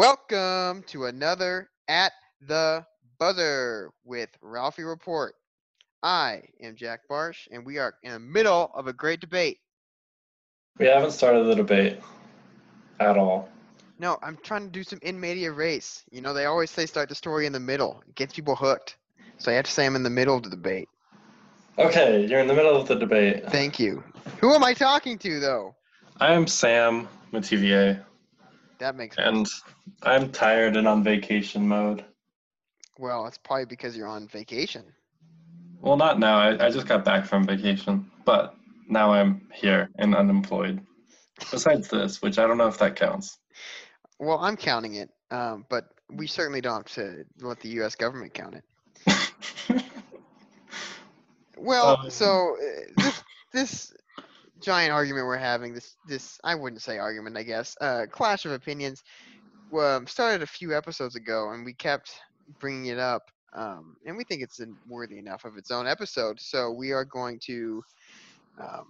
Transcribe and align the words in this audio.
Welcome 0.00 0.82
to 0.84 1.04
another 1.04 1.68
At 1.86 2.12
the 2.48 2.86
Buzzer 3.18 3.90
with 4.02 4.30
Ralphie 4.40 4.82
Report. 4.82 5.34
I 6.02 6.40
am 6.62 6.74
Jack 6.74 7.00
Barsh, 7.06 7.46
and 7.52 7.66
we 7.66 7.76
are 7.76 7.92
in 8.02 8.12
the 8.12 8.18
middle 8.18 8.70
of 8.74 8.86
a 8.86 8.94
great 8.94 9.20
debate. 9.20 9.58
We 10.78 10.86
haven't 10.86 11.10
started 11.10 11.44
the 11.44 11.54
debate 11.54 11.98
at 12.98 13.18
all. 13.18 13.50
No, 13.98 14.18
I'm 14.22 14.38
trying 14.42 14.64
to 14.64 14.70
do 14.70 14.84
some 14.84 15.00
in 15.02 15.20
medias 15.20 15.52
res. 15.52 16.02
You 16.10 16.22
know, 16.22 16.32
they 16.32 16.46
always 16.46 16.70
say 16.70 16.86
start 16.86 17.10
the 17.10 17.14
story 17.14 17.44
in 17.44 17.52
the 17.52 17.60
middle. 17.60 18.02
It 18.08 18.14
gets 18.14 18.32
people 18.32 18.56
hooked. 18.56 18.96
So 19.36 19.52
I 19.52 19.54
have 19.56 19.66
to 19.66 19.70
say 19.70 19.84
I'm 19.84 19.96
in 19.96 20.02
the 20.02 20.08
middle 20.08 20.34
of 20.34 20.44
the 20.44 20.48
debate. 20.48 20.88
Okay, 21.78 22.24
you're 22.24 22.40
in 22.40 22.48
the 22.48 22.54
middle 22.54 22.74
of 22.74 22.88
the 22.88 22.94
debate. 22.94 23.50
Thank 23.50 23.78
you. 23.78 24.02
Who 24.38 24.54
am 24.54 24.64
I 24.64 24.72
talking 24.72 25.18
to, 25.18 25.40
though? 25.40 25.74
I 26.18 26.32
am 26.32 26.46
Sam 26.46 27.06
Mativier, 27.34 28.02
That 28.80 28.96
makes 28.96 29.16
sense. 29.16 29.62
and 30.02 30.02
I'm 30.02 30.32
tired 30.32 30.76
and 30.76 30.88
on 30.88 31.04
vacation 31.04 31.68
mode. 31.68 32.04
well. 32.98 33.26
It's 33.26 33.38
probably 33.38 33.66
because 33.66 33.96
you're 33.96 34.08
on 34.08 34.26
vacation. 34.26 34.84
Well, 35.80 35.96
not 35.96 36.18
now. 36.18 36.38
I, 36.38 36.66
I 36.66 36.70
just 36.70 36.86
got 36.86 37.04
back 37.04 37.24
from 37.24 37.46
vacation, 37.46 38.10
but 38.24 38.54
now 38.88 39.12
I'm 39.12 39.48
here 39.52 39.88
and 39.98 40.14
unemployed. 40.14 40.80
Besides 41.50 41.88
this, 41.88 42.20
which 42.20 42.38
I 42.38 42.46
don't 42.46 42.58
know 42.58 42.66
if 42.68 42.78
that 42.78 42.96
counts. 42.96 43.38
Well, 44.18 44.38
I'm 44.38 44.56
counting 44.56 44.94
it, 44.96 45.10
um, 45.30 45.64
but 45.70 45.88
we 46.10 46.26
certainly 46.26 46.60
don't 46.60 46.86
have 46.88 46.94
to 46.96 47.24
let 47.40 47.60
the 47.60 47.68
U.S. 47.70 47.94
government 47.94 48.34
count 48.34 48.56
it. 48.56 48.64
Well, 51.60 51.98
Um, 52.02 52.10
so 52.10 52.56
uh, 52.56 53.02
this 53.02 53.22
this 53.52 53.92
giant 54.60 54.92
argument 54.92 55.26
we're 55.26 55.36
having, 55.36 55.74
this 55.74 55.96
this 56.06 56.38
I 56.44 56.54
wouldn't 56.54 56.82
say 56.82 56.98
argument, 56.98 57.36
I 57.36 57.42
guess, 57.42 57.76
uh, 57.80 58.06
clash 58.10 58.44
of 58.44 58.52
opinions, 58.52 59.02
um, 59.78 60.06
started 60.06 60.42
a 60.42 60.46
few 60.46 60.76
episodes 60.76 61.16
ago, 61.16 61.50
and 61.52 61.64
we 61.64 61.72
kept 61.74 62.12
bringing 62.58 62.86
it 62.86 62.98
up, 62.98 63.30
um, 63.54 63.96
and 64.06 64.16
we 64.16 64.24
think 64.24 64.42
it's 64.42 64.60
worthy 64.88 65.18
enough 65.18 65.44
of 65.44 65.56
its 65.56 65.70
own 65.70 65.86
episode. 65.86 66.40
So 66.40 66.70
we 66.70 66.92
are 66.92 67.04
going 67.04 67.38
to 67.46 67.82
um, 68.60 68.86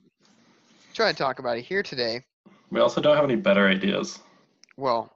try 0.95 1.11
to 1.13 1.17
talk 1.17 1.39
about 1.39 1.59
it 1.59 1.63
here 1.63 1.83
today. 1.83 2.23
we 2.71 2.81
also 2.81 3.01
don't 3.01 3.17
have 3.17 3.25
any 3.25 3.37
better 3.37 3.69
ideas. 3.69 4.19
Well, 4.77 5.13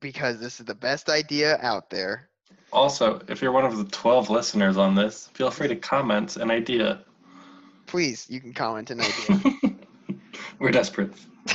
because 0.00 0.40
this 0.40 0.60
is 0.60 0.66
the 0.66 0.74
best 0.74 1.08
idea 1.08 1.58
out 1.60 1.90
there. 1.90 2.28
Also, 2.72 3.20
if 3.28 3.40
you're 3.40 3.52
one 3.52 3.64
of 3.64 3.76
the 3.76 3.84
12 3.84 4.28
listeners 4.30 4.76
on 4.76 4.94
this, 4.94 5.28
feel 5.34 5.50
free 5.50 5.68
to 5.68 5.76
comment 5.76 6.36
an 6.36 6.50
idea. 6.50 7.00
Please, 7.86 8.26
you 8.28 8.40
can 8.40 8.52
comment 8.52 8.90
an 8.90 9.00
idea. 9.30 9.52
We're 10.58 10.70
desperate. 10.70 11.12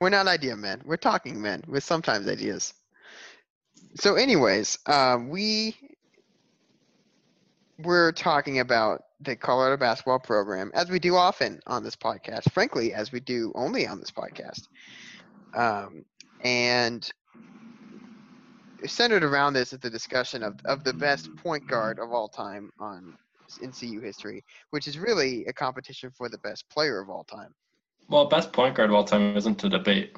We're 0.00 0.10
not 0.10 0.26
idea 0.26 0.56
men. 0.56 0.82
We're 0.84 0.96
talking 0.96 1.40
men 1.40 1.62
with 1.68 1.84
sometimes 1.84 2.26
ideas. 2.26 2.74
So, 3.94 4.16
anyways, 4.16 4.78
um, 4.86 5.28
we 5.28 5.76
we're 7.78 8.12
talking 8.12 8.58
about 8.60 9.02
the 9.20 9.36
Colorado 9.36 9.76
basketball 9.76 10.18
program 10.18 10.70
as 10.74 10.90
we 10.90 10.98
do 10.98 11.16
often 11.16 11.60
on 11.66 11.84
this 11.84 11.96
podcast. 11.96 12.50
Frankly, 12.52 12.94
as 12.94 13.12
we 13.12 13.20
do 13.20 13.52
only 13.54 13.86
on 13.86 14.00
this 14.00 14.10
podcast, 14.10 14.66
um, 15.54 16.04
and 16.42 17.10
centered 18.86 19.22
around 19.22 19.52
this 19.52 19.72
is 19.72 19.78
the 19.78 19.90
discussion 19.90 20.42
of 20.42 20.58
of 20.64 20.84
the 20.84 20.92
best 20.92 21.34
point 21.36 21.66
guard 21.68 21.98
of 21.98 22.12
all 22.12 22.28
time 22.28 22.70
on 22.80 23.16
in 23.58 23.72
CU 23.72 24.00
history, 24.00 24.44
which 24.70 24.86
is 24.86 24.98
really 24.98 25.44
a 25.46 25.52
competition 25.52 26.10
for 26.10 26.28
the 26.28 26.38
best 26.38 26.68
player 26.68 27.00
of 27.00 27.10
all 27.10 27.24
time. 27.24 27.54
Well, 28.08 28.26
best 28.26 28.52
point 28.52 28.74
guard 28.74 28.90
of 28.90 28.96
all 28.96 29.04
time 29.04 29.36
isn't 29.36 29.62
a 29.64 29.68
debate. 29.68 30.16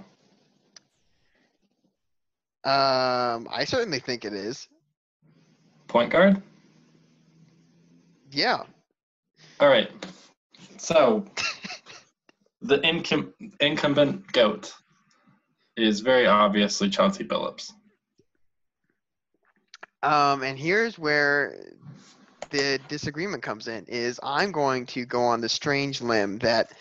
Um, 2.65 3.47
I 3.51 3.65
certainly 3.67 3.99
think 3.99 4.25
it 4.25 4.33
is. 4.33 4.69
Point 5.87 6.11
guard? 6.11 6.41
Yeah. 8.31 8.62
All 9.61 9.69
right. 9.69 9.91
So 10.78 11.25
the 12.62 12.78
incum- 12.78 13.33
incumbent 13.61 14.33
goat 14.33 14.73
is 15.77 16.00
very 16.00 16.27
obviously 16.27 16.89
Chauncey 16.89 17.25
Billups. 17.25 17.73
Um, 20.03 20.43
and 20.43 20.59
here's 20.59 20.99
where 20.99 21.73
the 22.54 22.78
disagreement 22.88 23.42
comes 23.42 23.66
in 23.66 23.84
is 23.88 24.20
I'm 24.22 24.53
going 24.53 24.87
to 24.87 25.04
go 25.04 25.22
on 25.25 25.41
the 25.41 25.48
strange 25.48 26.00
limb 26.00 26.38
that 26.38 26.72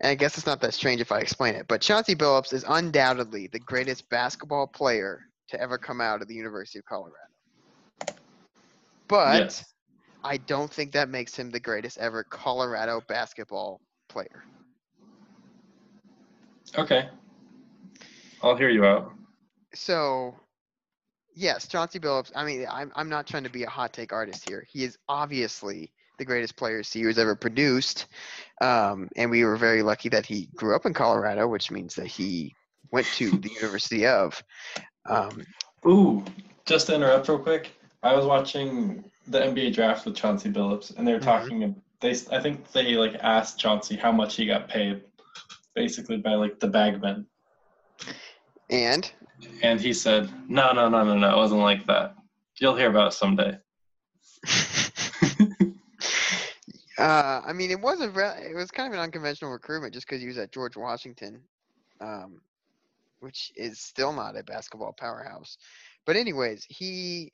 and 0.00 0.10
I 0.10 0.14
guess 0.14 0.36
it's 0.36 0.46
not 0.46 0.60
that 0.60 0.74
strange 0.74 1.00
if 1.00 1.12
I 1.12 1.18
explain 1.18 1.54
it, 1.54 1.66
but 1.68 1.80
Chauncey 1.80 2.14
Billups 2.14 2.52
is 2.52 2.64
undoubtedly 2.68 3.48
the 3.48 3.58
greatest 3.58 4.08
basketball 4.10 4.66
player 4.66 5.20
to 5.48 5.60
ever 5.60 5.76
come 5.78 6.00
out 6.00 6.22
of 6.22 6.28
the 6.28 6.34
University 6.34 6.78
of 6.78 6.84
Colorado. 6.84 7.16
But 9.08 9.44
Yes. 9.44 9.64
I 10.24 10.36
don't 10.36 10.72
think 10.72 10.92
that 10.92 11.08
makes 11.08 11.36
him 11.36 11.50
the 11.50 11.60
greatest 11.60 11.98
ever 11.98 12.22
Colorado 12.22 13.00
basketball 13.08 13.80
player. 14.08 14.44
Okay. 16.78 17.08
I'll 18.40 18.56
hear 18.56 18.70
you 18.70 18.84
out. 18.84 19.12
So, 19.74 20.36
yes, 21.34 21.66
Chauncey 21.68 21.98
Billups. 21.98 22.32
I 22.34 22.44
mean, 22.44 22.66
I'm 22.70 22.92
I'm 22.94 23.08
not 23.08 23.26
trying 23.26 23.44
to 23.44 23.50
be 23.50 23.64
a 23.64 23.68
hot 23.70 23.92
take 23.92 24.12
artist 24.12 24.48
here. 24.48 24.66
He 24.70 24.84
is 24.84 24.98
obviously 25.08 25.92
the 26.18 26.24
greatest 26.24 26.56
player 26.56 26.82
CU 26.82 27.06
has 27.06 27.18
ever 27.18 27.34
produced, 27.34 28.06
um, 28.60 29.08
and 29.16 29.30
we 29.30 29.44
were 29.44 29.56
very 29.56 29.82
lucky 29.82 30.08
that 30.10 30.26
he 30.26 30.48
grew 30.56 30.76
up 30.76 30.86
in 30.86 30.94
Colorado, 30.94 31.48
which 31.48 31.70
means 31.70 31.94
that 31.94 32.06
he 32.06 32.54
went 32.90 33.06
to 33.06 33.30
the 33.30 33.50
University 33.56 34.06
of. 34.06 34.42
Um, 35.08 35.42
Ooh, 35.86 36.24
just 36.64 36.86
to 36.86 36.94
interrupt 36.94 37.28
real 37.28 37.38
quick. 37.38 37.72
I 38.02 38.14
was 38.14 38.26
watching 38.26 39.04
the 39.28 39.40
NBA 39.40 39.74
draft 39.74 40.04
with 40.04 40.16
Chauncey 40.16 40.50
Billups, 40.50 40.96
and 40.96 41.06
they 41.06 41.12
were 41.12 41.20
Mhm. 41.20 41.24
talking. 41.24 41.82
They, 42.00 42.10
I 42.30 42.40
think 42.40 42.70
they 42.72 42.94
like 42.96 43.14
asked 43.20 43.58
Chauncey 43.58 43.96
how 43.96 44.10
much 44.12 44.36
he 44.36 44.46
got 44.46 44.68
paid, 44.68 45.02
basically 45.74 46.16
by 46.16 46.34
like 46.34 46.58
the 46.58 46.66
bagman, 46.66 47.26
and 48.70 49.10
and 49.62 49.80
he 49.80 49.92
said, 49.92 50.30
"No, 50.48 50.72
no, 50.72 50.88
no, 50.88 51.04
no, 51.04 51.16
no. 51.16 51.30
It 51.32 51.36
wasn't 51.36 51.60
like 51.60 51.86
that. 51.86 52.14
You'll 52.58 52.76
hear 52.76 52.90
about 52.90 53.08
it 53.08 53.14
someday." 53.14 53.58
uh, 56.98 57.40
I 57.46 57.52
mean, 57.52 57.70
it 57.70 57.80
was 57.80 58.00
a 58.00 58.10
re- 58.10 58.46
it 58.50 58.54
was 58.54 58.70
kind 58.70 58.88
of 58.88 58.94
an 58.98 59.04
unconventional 59.04 59.50
recruitment 59.50 59.94
just 59.94 60.06
because 60.06 60.20
he 60.20 60.28
was 60.28 60.38
at 60.38 60.52
George 60.52 60.76
Washington, 60.76 61.40
um, 62.00 62.40
which 63.20 63.52
is 63.56 63.80
still 63.80 64.12
not 64.12 64.36
a 64.38 64.42
basketball 64.42 64.94
powerhouse. 64.98 65.56
But 66.06 66.16
anyways, 66.16 66.64
he, 66.68 67.32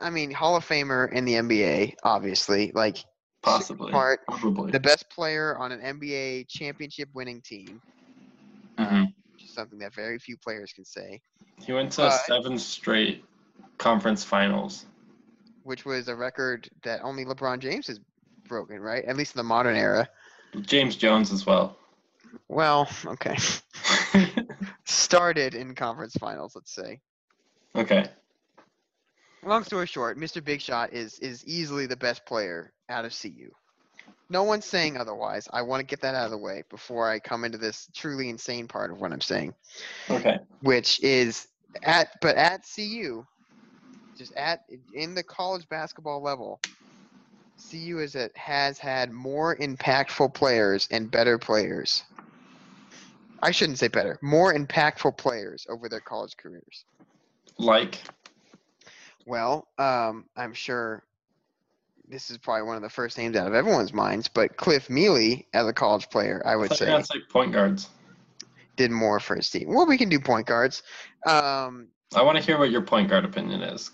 I 0.00 0.10
mean, 0.10 0.30
Hall 0.30 0.56
of 0.56 0.66
Famer 0.66 1.12
in 1.12 1.24
the 1.24 1.34
NBA, 1.34 1.94
obviously, 2.02 2.72
like 2.74 2.98
Possibly. 3.42 3.92
part 3.92 4.20
Probably. 4.28 4.70
the 4.70 4.80
best 4.80 5.08
player 5.10 5.56
on 5.58 5.72
an 5.72 5.80
NBA 5.80 6.46
championship 6.48 7.08
winning 7.14 7.40
team, 7.42 7.80
Mhm. 8.78 9.14
Something 9.60 9.78
that 9.78 9.94
very 9.94 10.18
few 10.18 10.36
players 10.38 10.72
can 10.72 10.84
say, 10.84 11.20
He 11.58 11.72
went 11.72 11.92
to 11.92 12.02
But- 12.02 12.24
seven 12.26 12.58
straight 12.58 13.24
conference 13.78 14.24
finals. 14.24 14.86
which 15.62 15.84
was 15.84 16.08
a 16.08 16.16
record 16.16 16.68
that 16.82 17.00
only 17.02 17.24
LeBron 17.24 17.58
James 17.60 17.86
has 17.86 18.00
broken, 18.48 18.80
right? 18.80 19.04
At 19.04 19.16
least 19.16 19.34
in 19.34 19.38
the 19.38 19.44
modern 19.44 19.76
era. 19.76 20.08
James 20.62 20.96
Jones 20.96 21.30
as 21.32 21.44
well. 21.46 21.76
Well, 22.48 22.88
okay. 23.06 23.36
Started 24.84 25.54
in 25.54 25.74
conference 25.74 26.14
finals, 26.18 26.52
let's 26.54 26.74
say. 26.74 27.00
okay. 27.76 28.06
Long 29.42 29.64
story 29.64 29.86
short, 29.86 30.18
Mr. 30.18 30.42
Big 30.44 30.60
Shot 30.60 30.92
is 30.92 31.18
is 31.20 31.44
easily 31.46 31.86
the 31.86 31.96
best 31.96 32.26
player 32.26 32.72
out 32.90 33.04
of 33.06 33.12
CU. 33.18 33.50
No 34.28 34.44
one's 34.44 34.64
saying 34.64 34.96
otherwise. 34.96 35.48
I 35.52 35.62
want 35.62 35.80
to 35.80 35.86
get 35.86 36.02
that 36.02 36.14
out 36.14 36.26
of 36.26 36.30
the 36.30 36.38
way 36.38 36.62
before 36.70 37.08
I 37.10 37.18
come 37.18 37.44
into 37.44 37.58
this 37.58 37.88
truly 37.94 38.28
insane 38.28 38.68
part 38.68 38.92
of 38.92 38.98
what 39.00 39.12
I'm 39.12 39.20
saying, 39.20 39.54
Okay. 40.08 40.38
which 40.60 41.02
is 41.02 41.48
at 41.82 42.08
but 42.20 42.36
at 42.36 42.62
CU, 42.74 43.24
just 44.16 44.32
at 44.36 44.60
in 44.92 45.14
the 45.14 45.24
college 45.24 45.68
basketball 45.68 46.22
level, 46.22 46.60
CU 47.70 47.98
is 47.98 48.14
it 48.14 48.32
has 48.36 48.78
had 48.78 49.12
more 49.12 49.56
impactful 49.56 50.34
players 50.34 50.86
and 50.90 51.10
better 51.10 51.38
players. 51.38 52.04
I 53.42 53.52
shouldn't 53.52 53.78
say 53.78 53.88
better, 53.88 54.18
more 54.22 54.54
impactful 54.54 55.18
players 55.18 55.66
over 55.68 55.88
their 55.88 56.00
college 56.00 56.36
careers. 56.36 56.84
Like. 57.58 58.00
Well, 59.26 59.68
um, 59.78 60.26
I'm 60.36 60.54
sure 60.54 61.04
this 62.10 62.30
is 62.30 62.38
probably 62.38 62.64
one 62.64 62.76
of 62.76 62.82
the 62.82 62.90
first 62.90 63.16
names 63.16 63.36
out 63.36 63.46
of 63.46 63.54
everyone's 63.54 63.92
minds, 63.92 64.28
but 64.28 64.56
Cliff 64.56 64.90
Meely, 64.90 65.46
as 65.54 65.66
a 65.66 65.72
college 65.72 66.10
player, 66.10 66.42
I 66.44 66.52
I 66.52 66.56
would 66.56 66.70
you 66.70 66.76
say, 66.76 67.02
say 67.02 67.20
point 67.30 67.52
guards. 67.52 67.88
did 68.76 68.90
more 68.90 69.20
for 69.20 69.36
his 69.36 69.48
team. 69.50 69.68
Well, 69.68 69.86
we 69.86 69.96
can 69.98 70.08
do 70.08 70.20
point 70.20 70.46
guards. 70.46 70.82
Um, 71.26 71.88
I 72.14 72.22
want 72.22 72.38
to 72.38 72.44
hear 72.44 72.58
what 72.58 72.70
your 72.70 72.82
point 72.82 73.08
guard 73.08 73.24
opinion 73.24 73.62
is. 73.62 73.90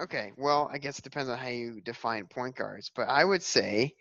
okay, 0.00 0.32
well, 0.36 0.68
I 0.72 0.78
guess 0.78 0.98
it 0.98 1.04
depends 1.04 1.30
on 1.30 1.38
how 1.38 1.48
you 1.48 1.80
define 1.80 2.26
point 2.26 2.56
guards, 2.56 2.90
but 2.94 3.08
I 3.08 3.24
would 3.24 3.42
say, 3.42 3.94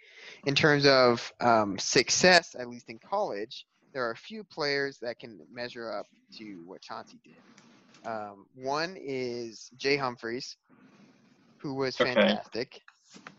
in 0.46 0.56
terms 0.56 0.86
of 0.86 1.32
um, 1.40 1.78
success, 1.80 2.56
at 2.60 2.68
least 2.70 2.90
in 2.90 3.00
college, 3.00 3.66
there 3.94 4.06
are 4.08 4.12
a 4.12 4.18
few 4.18 4.44
players 4.44 4.98
that 5.02 5.20
can 5.20 5.40
measure 5.52 5.92
up 5.92 6.08
to 6.38 6.64
what 6.66 6.82
Chauncey 6.82 7.20
did. 7.24 7.44
Um, 8.10 8.46
one 8.56 8.98
is 9.00 9.70
Jay 9.78 9.96
Humphries, 9.96 10.58
who 11.62 11.76
was 11.76 11.96
Okay. 12.02 12.38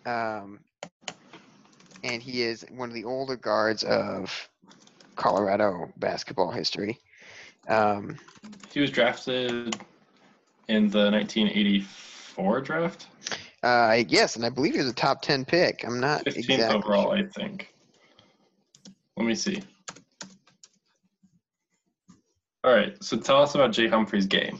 Um, 0.06 0.60
and 2.02 2.22
he 2.22 2.42
is 2.42 2.64
one 2.70 2.88
of 2.88 2.94
the 2.94 3.04
older 3.04 3.36
guards 3.36 3.84
of 3.84 4.48
Colorado 5.16 5.92
basketball 5.96 6.50
history. 6.50 6.98
Um, 7.68 8.18
He 8.72 8.80
was 8.80 8.90
drafted 8.90 9.76
in 10.68 10.88
the 10.88 11.10
1984 11.10 12.60
draft, 12.60 13.06
uh, 13.64 14.04
yes, 14.08 14.36
and 14.36 14.44
I 14.44 14.50
believe 14.50 14.74
he 14.74 14.78
was 14.78 14.90
a 14.90 14.94
top 14.94 15.22
10 15.22 15.46
pick. 15.46 15.84
I'm 15.86 15.98
not 15.98 16.22
15th 16.26 16.36
exactly 16.36 16.76
overall, 16.76 17.04
sure. 17.04 17.16
I 17.16 17.22
think. 17.22 17.72
Let 19.16 19.26
me 19.26 19.34
see. 19.34 19.62
All 22.62 22.72
right, 22.72 23.02
so 23.02 23.16
tell 23.16 23.40
us 23.40 23.54
about 23.54 23.72
Jay 23.72 23.88
Humphries' 23.88 24.26
game. 24.26 24.58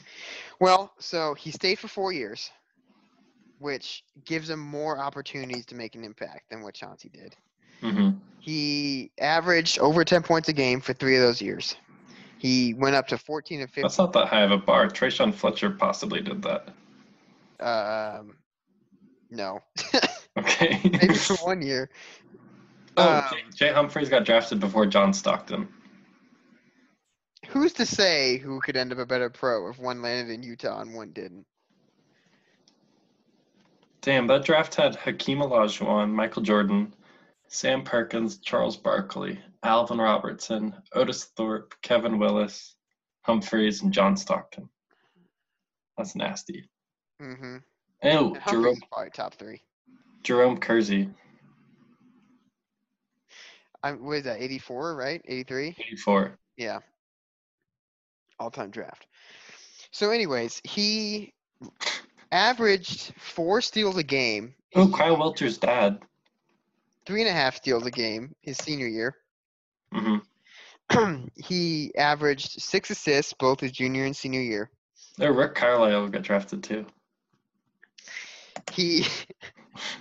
Well, 0.58 0.92
so 0.98 1.34
he 1.34 1.50
stayed 1.50 1.78
for 1.78 1.88
four 1.88 2.12
years, 2.14 2.50
which 3.64 4.04
gives 4.26 4.50
him 4.50 4.60
more 4.60 4.98
opportunities 4.98 5.64
to 5.64 5.74
make 5.74 5.94
an 5.94 6.04
impact 6.04 6.50
than 6.50 6.60
what 6.60 6.74
Chauncey 6.74 7.08
did. 7.08 7.34
hmm 7.80 8.10
He 8.40 9.10
averaged 9.18 9.78
over 9.78 10.04
10 10.04 10.22
points 10.22 10.50
a 10.50 10.52
game 10.52 10.82
for 10.82 10.92
three 10.92 11.16
of 11.16 11.22
those 11.22 11.40
years. 11.40 11.74
He 12.36 12.74
went 12.74 12.94
up 12.94 13.06
to 13.08 13.16
14 13.16 13.62
and 13.62 13.70
15. 13.70 13.82
That's 13.82 13.96
not 13.96 14.12
that 14.12 14.26
high 14.28 14.42
of 14.42 14.50
a 14.50 14.58
bar. 14.58 14.88
Tre'Shaun 14.88 15.32
Fletcher 15.32 15.70
possibly 15.70 16.20
did 16.20 16.42
that. 16.42 16.68
Um, 17.58 18.36
no, 19.30 19.60
Okay. 20.38 20.78
maybe 21.00 21.14
for 21.14 21.36
one 21.36 21.62
year. 21.62 21.88
oh, 22.98 23.16
um, 23.16 23.22
Jay, 23.30 23.44
Jay 23.54 23.72
Humphries 23.72 24.10
got 24.10 24.26
drafted 24.26 24.60
before 24.60 24.84
John 24.84 25.14
Stockton. 25.14 25.66
Who's 27.48 27.72
to 27.74 27.86
say 27.86 28.36
who 28.36 28.60
could 28.60 28.76
end 28.76 28.92
up 28.92 28.98
a 28.98 29.06
better 29.06 29.30
pro 29.30 29.68
if 29.70 29.78
one 29.78 30.02
landed 30.02 30.30
in 30.34 30.42
Utah 30.42 30.82
and 30.82 30.94
one 30.94 31.12
didn't? 31.12 31.46
Damn, 34.04 34.26
that 34.26 34.44
draft 34.44 34.74
had 34.74 34.96
Hakeem 34.96 35.38
Olajuwon, 35.38 36.10
Michael 36.12 36.42
Jordan, 36.42 36.92
Sam 37.48 37.82
Perkins, 37.82 38.36
Charles 38.36 38.76
Barkley, 38.76 39.40
Alvin 39.62 39.96
Robertson, 39.96 40.74
Otis 40.92 41.24
Thorpe, 41.36 41.74
Kevin 41.80 42.18
Willis, 42.18 42.76
Humphries, 43.22 43.80
and 43.80 43.94
John 43.94 44.14
Stockton. 44.14 44.68
That's 45.96 46.14
nasty. 46.14 46.68
Mm-hmm. 47.22 47.56
Oh, 48.02 48.36
Jerome, 48.50 48.76
probably 48.92 49.08
top 49.08 49.36
three. 49.36 49.62
Jerome 50.22 50.58
Kersey, 50.58 51.08
I'm, 53.82 54.04
what 54.04 54.18
is 54.18 54.24
that, 54.24 54.42
84, 54.42 54.96
right? 54.96 55.22
83? 55.24 55.76
84. 55.78 56.38
Yeah. 56.58 56.80
All 58.38 58.50
time 58.50 58.68
draft. 58.68 59.06
So, 59.92 60.10
anyways, 60.10 60.60
he 60.62 61.32
averaged 62.32 63.12
four 63.18 63.60
steals 63.60 63.96
a 63.96 64.02
game, 64.02 64.54
Oh, 64.74 64.88
Kyle 64.88 65.16
Welcher's 65.16 65.56
dad. 65.58 66.00
three 67.06 67.20
and 67.20 67.28
a 67.30 67.32
half 67.32 67.56
steals 67.56 67.86
a 67.86 67.90
game 67.90 68.34
his 68.40 68.56
senior 68.58 68.88
year. 68.88 69.16
Mm-hmm. 69.94 71.26
he 71.36 71.94
averaged 71.96 72.60
six 72.60 72.90
assists 72.90 73.32
both 73.34 73.60
his 73.60 73.72
junior 73.72 74.04
and 74.04 74.16
senior 74.16 74.40
year. 74.40 74.70
Oh, 75.20 75.28
Rick 75.28 75.54
Carlisle 75.54 76.08
got 76.08 76.22
drafted 76.22 76.62
too. 76.64 76.84
He 78.72 79.06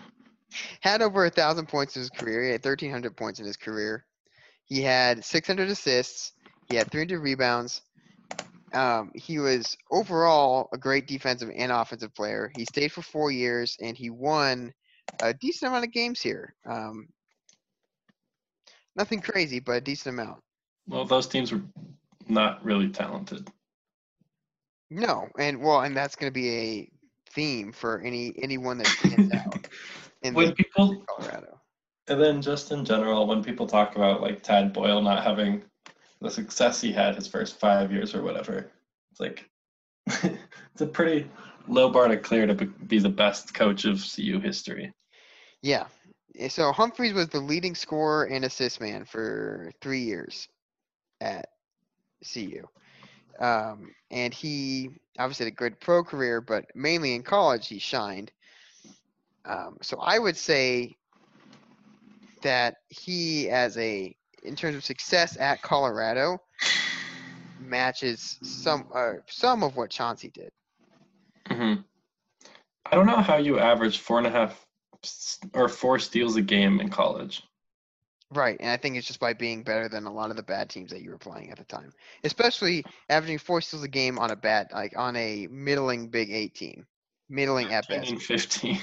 had 0.81 1.01
over 1.01 1.25
a 1.25 1.29
thousand 1.29 1.67
points 1.67 1.95
in 1.95 2.01
his 2.01 2.09
career. 2.09 2.43
He 2.43 2.51
had 2.51 2.63
thirteen 2.63 2.91
hundred 2.91 3.15
points 3.15 3.39
in 3.39 3.45
his 3.45 3.57
career. 3.57 4.05
He 4.65 4.81
had 4.81 5.23
six 5.23 5.47
hundred 5.47 5.69
assists. 5.69 6.33
He 6.69 6.75
had 6.77 6.89
three 6.91 7.01
hundred 7.01 7.19
rebounds. 7.19 7.81
Um, 8.73 9.11
he 9.13 9.39
was 9.39 9.77
overall 9.91 10.69
a 10.73 10.77
great 10.77 11.07
defensive 11.07 11.51
and 11.55 11.71
offensive 11.71 12.13
player. 12.15 12.51
He 12.55 12.65
stayed 12.65 12.91
for 12.91 13.01
four 13.01 13.31
years 13.31 13.77
and 13.79 13.95
he 13.95 14.09
won 14.09 14.73
a 15.21 15.33
decent 15.33 15.69
amount 15.69 15.85
of 15.85 15.91
games 15.91 16.21
here. 16.21 16.55
Um, 16.65 17.07
nothing 18.95 19.21
crazy, 19.21 19.59
but 19.59 19.73
a 19.73 19.81
decent 19.81 20.19
amount. 20.19 20.41
Well, 20.87 21.05
those 21.05 21.27
teams 21.27 21.51
were 21.51 21.61
not 22.27 22.63
really 22.65 22.89
talented. 22.89 23.49
No, 24.89 25.27
and 25.39 25.61
well, 25.61 25.81
and 25.81 25.95
that's 25.95 26.15
going 26.15 26.31
to 26.31 26.33
be 26.33 26.49
a 26.49 26.91
theme 27.31 27.71
for 27.71 27.99
any 28.01 28.33
anyone 28.41 28.77
that 28.77 28.87
stands 28.87 29.33
out 29.47 29.67
in 30.21 30.33
When 30.33 30.47
the 30.47 30.53
people 30.53 31.03
Colorado. 31.07 31.59
And 32.07 32.21
then 32.21 32.41
just 32.41 32.71
in 32.71 32.83
general, 32.83 33.25
when 33.27 33.43
people 33.43 33.65
talk 33.65 33.95
about 33.95 34.21
like 34.21 34.43
Tad 34.43 34.73
Boyle 34.73 35.01
not 35.01 35.23
having 35.23 35.63
the 36.23 36.31
success 36.31 36.79
he 36.79 36.91
had 36.91 37.15
his 37.15 37.27
first 37.27 37.59
five 37.59 37.91
years 37.91 38.15
or 38.15 38.23
whatever, 38.23 38.71
it's 39.11 39.19
like 39.19 39.49
it's 40.07 40.81
a 40.81 40.87
pretty 40.87 41.29
low 41.67 41.89
bar 41.89 42.07
to 42.07 42.17
clear 42.17 42.47
to 42.47 42.55
be- 42.55 42.99
the 42.99 43.09
best 43.09 43.53
coach 43.53 43.85
of 43.85 44.03
CU 44.03 44.39
history. 44.39 44.91
Yeah. 45.61 45.85
So 46.49 46.71
Humphries 46.71 47.13
was 47.13 47.27
the 47.27 47.39
leading 47.39 47.75
scorer 47.75 48.23
and 48.23 48.43
assist 48.45 48.81
man 48.81 49.05
for 49.05 49.71
three 49.81 50.01
years 50.01 50.47
at 51.21 51.49
CU. 52.33 52.67
Um, 53.39 53.91
and 54.09 54.33
he 54.33 54.91
obviously 55.19 55.45
had 55.45 55.53
a 55.53 55.55
good 55.55 55.79
pro 55.79 56.03
career, 56.03 56.41
but 56.41 56.65
mainly 56.73 57.15
in 57.15 57.23
college 57.23 57.67
he 57.67 57.79
shined. 57.79 58.31
Um, 59.45 59.77
so 59.81 59.99
I 59.99 60.19
would 60.19 60.37
say 60.37 60.95
that 62.41 62.77
he, 62.89 63.49
as 63.49 63.77
a 63.77 64.15
in 64.43 64.55
terms 64.55 64.75
of 64.75 64.83
success 64.83 65.37
at 65.39 65.61
Colorado, 65.61 66.39
matches 67.59 68.37
some 68.43 68.87
uh, 68.93 69.13
some 69.27 69.63
of 69.63 69.75
what 69.75 69.89
Chauncey 69.89 70.29
did. 70.29 70.49
hmm 71.47 71.75
I 72.85 72.95
don't 72.95 73.07
know 73.07 73.21
how 73.21 73.37
you 73.37 73.59
average 73.59 73.97
four 73.99 74.17
and 74.17 74.27
a 74.27 74.29
half 74.29 74.65
or 75.53 75.67
four 75.67 75.99
steals 75.99 76.35
a 76.35 76.41
game 76.41 76.79
in 76.79 76.89
college. 76.89 77.43
Right, 78.31 78.57
and 78.59 78.69
I 78.69 78.77
think 78.77 78.95
it's 78.97 79.07
just 79.07 79.19
by 79.19 79.33
being 79.33 79.63
better 79.63 79.87
than 79.87 80.05
a 80.05 80.11
lot 80.13 80.31
of 80.31 80.37
the 80.37 80.43
bad 80.43 80.69
teams 80.69 80.91
that 80.91 81.01
you 81.01 81.11
were 81.11 81.17
playing 81.19 81.51
at 81.51 81.57
the 81.57 81.65
time, 81.65 81.93
especially 82.23 82.83
averaging 83.09 83.37
four 83.37 83.61
steals 83.61 83.83
a 83.83 83.87
game 83.87 84.17
on 84.17 84.31
a 84.31 84.35
bad, 84.35 84.69
like 84.73 84.97
on 84.97 85.15
a 85.15 85.47
middling 85.51 86.07
Big 86.09 86.31
Eight 86.31 86.55
team, 86.55 86.87
middling 87.29 87.71
at 87.73 87.87
10 87.87 88.15
best. 88.15 88.15
15. 88.17 88.79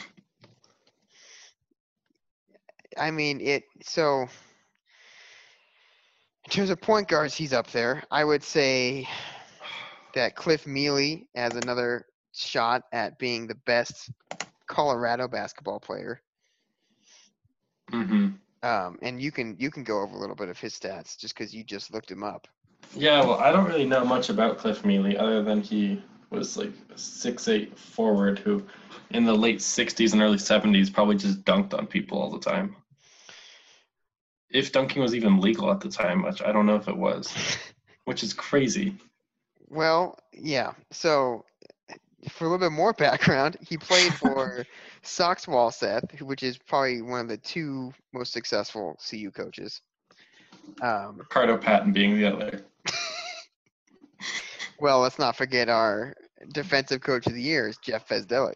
I 2.97 3.11
mean 3.11 3.41
it. 3.41 3.65
So, 3.83 4.29
in 6.51 6.57
terms 6.57 6.71
of 6.71 6.81
point 6.81 7.07
guards, 7.07 7.33
he's 7.33 7.53
up 7.53 7.71
there. 7.71 8.03
I 8.11 8.25
would 8.25 8.43
say 8.43 9.09
that 10.15 10.35
Cliff 10.35 10.67
Meely 10.67 11.29
has 11.37 11.55
another 11.55 12.07
shot 12.33 12.83
at 12.93 13.17
being 13.21 13.47
the 13.47 13.55
best 13.55 14.11
Colorado 14.67 15.29
basketball 15.29 15.79
player. 15.79 16.21
Mm-hmm. 17.93 18.31
Um, 18.65 18.99
and 19.01 19.23
you 19.23 19.31
can 19.31 19.57
you 19.61 19.71
can 19.71 19.85
go 19.85 20.01
over 20.01 20.17
a 20.17 20.19
little 20.19 20.35
bit 20.35 20.49
of 20.49 20.59
his 20.59 20.75
stats 20.75 21.17
just 21.17 21.37
because 21.37 21.55
you 21.55 21.63
just 21.63 21.95
looked 21.95 22.11
him 22.11 22.25
up. 22.25 22.49
Yeah, 22.97 23.21
well, 23.21 23.39
I 23.39 23.53
don't 23.53 23.67
really 23.67 23.87
know 23.87 24.05
much 24.05 24.29
about 24.29 24.59
Cliff 24.59 24.85
Meely 24.85 25.17
other 25.17 25.45
than 25.45 25.63
he 25.63 26.03
was 26.31 26.57
like 26.57 26.73
a 26.93 26.99
six 26.99 27.47
eight 27.47 27.79
forward 27.79 28.41
who, 28.41 28.67
in 29.11 29.25
the 29.25 29.33
late 29.33 29.61
'60s 29.61 30.15
and 30.15 30.21
early 30.21 30.37
'70s, 30.37 30.93
probably 30.93 31.17
just 31.17 31.45
dunked 31.45 31.75
on 31.75 31.87
people 31.87 32.19
all 32.19 32.31
the 32.31 32.41
time. 32.41 32.75
If 34.51 34.73
dunking 34.73 35.01
was 35.03 35.15
even 35.15 35.41
legal 35.41 35.71
at 35.71 35.81
the 35.81 35.89
time, 35.89 36.23
which 36.23 36.43
I 36.43 36.53
don't 36.53 36.67
know 36.67 36.77
if 36.77 36.89
it 36.89 36.97
was, 36.97 37.33
which 38.05 38.23
is 38.23 38.33
crazy. 38.33 38.97
Well, 39.69 40.19
yeah. 40.33 40.73
So, 40.91 41.45
for 42.29 42.45
a 42.45 42.49
little 42.49 42.67
bit 42.69 42.73
more 42.75 42.93
background, 42.93 43.57
he 43.61 43.77
played 43.77 44.13
for 44.23 44.65
Sox 45.03 45.47
Walseth, 45.47 46.11
who- 46.13 46.27
which 46.27 46.43
is 46.43 46.59
probably 46.59 47.03
one 47.03 47.21
of 47.21 47.29
the 47.29 47.37
two 47.39 47.93
most 48.13 48.33
successful 48.33 48.99
CU 49.09 49.31
coaches. 49.31 49.81
Um, 50.83 51.17
Ricardo 51.19 51.57
Patton 51.57 51.93
being 51.93 52.17
the 52.17 52.27
other. 52.27 52.65
well, 54.81 55.01
let's 55.01 55.19
not 55.19 55.37
forget 55.37 55.69
our 55.69 56.15
defensive 56.53 57.01
coach 57.03 57.27
of 57.27 57.35
the 57.35 57.43
year 57.43 57.69
is 57.69 57.77
Jeff 57.79 58.09
Bzdelik. 58.09 58.55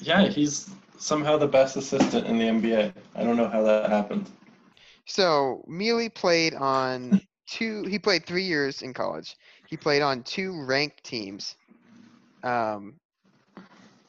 Yeah, 0.00 0.28
he's 0.28 0.70
somehow 0.98 1.36
the 1.36 1.48
best 1.48 1.76
assistant 1.76 2.26
in 2.26 2.38
the 2.38 2.44
NBA. 2.44 2.92
I 3.14 3.24
don't 3.24 3.36
know 3.36 3.48
how 3.48 3.62
that 3.62 3.90
happened. 3.90 4.30
So 5.06 5.64
Meely 5.66 6.08
played 6.08 6.54
on 6.54 7.20
two. 7.48 7.84
He 7.84 7.98
played 7.98 8.26
three 8.26 8.44
years 8.44 8.82
in 8.82 8.92
college. 8.92 9.36
He 9.68 9.76
played 9.76 10.02
on 10.02 10.22
two 10.22 10.64
ranked 10.64 11.02
teams. 11.04 11.56
Um, 12.42 12.94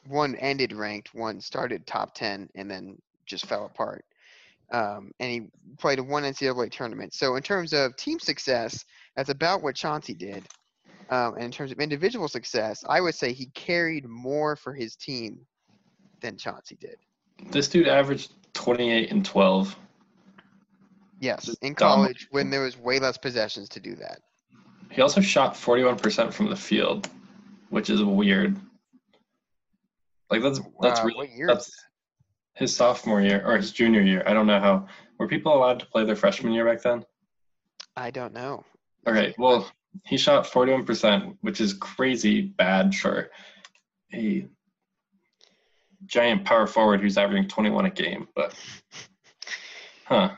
one 0.06 0.36
ended 0.36 0.72
ranked, 0.72 1.14
one 1.14 1.40
started 1.40 1.86
top 1.86 2.14
ten, 2.14 2.48
and 2.54 2.70
then 2.70 2.98
just 3.26 3.46
fell 3.46 3.66
apart. 3.66 4.04
Um, 4.70 5.12
and 5.18 5.30
he 5.30 5.48
played 5.78 5.98
one 6.00 6.24
NCAA 6.24 6.70
tournament. 6.70 7.14
So 7.14 7.36
in 7.36 7.42
terms 7.42 7.72
of 7.72 7.96
team 7.96 8.18
success, 8.18 8.84
that's 9.16 9.30
about 9.30 9.62
what 9.62 9.74
Chauncey 9.74 10.14
did. 10.14 10.46
Um, 11.10 11.34
and 11.34 11.44
in 11.44 11.50
terms 11.50 11.72
of 11.72 11.78
individual 11.78 12.28
success, 12.28 12.84
I 12.86 13.00
would 13.00 13.14
say 13.14 13.32
he 13.32 13.46
carried 13.46 14.06
more 14.06 14.56
for 14.56 14.74
his 14.74 14.94
team 14.94 15.40
than 16.20 16.36
Chauncey 16.36 16.76
did. 16.78 16.96
This 17.50 17.68
dude 17.68 17.88
averaged 17.88 18.32
28 18.52 19.10
and 19.10 19.24
12. 19.24 19.76
Yes, 21.20 21.56
in 21.62 21.74
college 21.74 22.28
when 22.30 22.50
there 22.50 22.62
was 22.62 22.78
way 22.78 22.98
less 22.98 23.18
possessions 23.18 23.68
to 23.70 23.80
do 23.80 23.96
that. 23.96 24.20
He 24.90 25.02
also 25.02 25.20
shot 25.20 25.54
41% 25.54 26.32
from 26.32 26.48
the 26.48 26.56
field, 26.56 27.08
which 27.70 27.90
is 27.90 28.02
weird. 28.02 28.56
Like 30.30 30.42
that's 30.42 30.60
that's 30.80 31.00
Wow, 31.00 31.06
really 31.06 31.16
what 31.16 31.30
year 31.30 31.50
is 31.50 31.56
that's 31.56 31.84
his 32.54 32.74
sophomore 32.74 33.20
year 33.20 33.42
or 33.44 33.56
his 33.56 33.72
junior 33.72 34.02
year. 34.02 34.22
I 34.26 34.34
don't 34.34 34.46
know 34.46 34.60
how 34.60 34.86
were 35.18 35.28
people 35.28 35.54
allowed 35.54 35.80
to 35.80 35.86
play 35.86 36.04
their 36.04 36.16
freshman 36.16 36.52
year 36.52 36.64
back 36.64 36.82
then? 36.82 37.04
I 37.96 38.10
don't 38.10 38.32
know. 38.32 38.64
Okay, 39.06 39.34
well, 39.38 39.70
he 40.04 40.16
shot 40.18 40.44
41%, 40.44 41.36
which 41.40 41.60
is 41.60 41.72
crazy 41.72 42.42
bad 42.42 42.94
for 42.94 43.30
a 44.12 44.46
giant 46.06 46.44
power 46.44 46.66
forward 46.66 47.00
who's 47.00 47.18
averaging 47.18 47.48
21 47.48 47.86
a 47.86 47.90
game, 47.90 48.28
but 48.34 48.54
huh. 50.04 50.30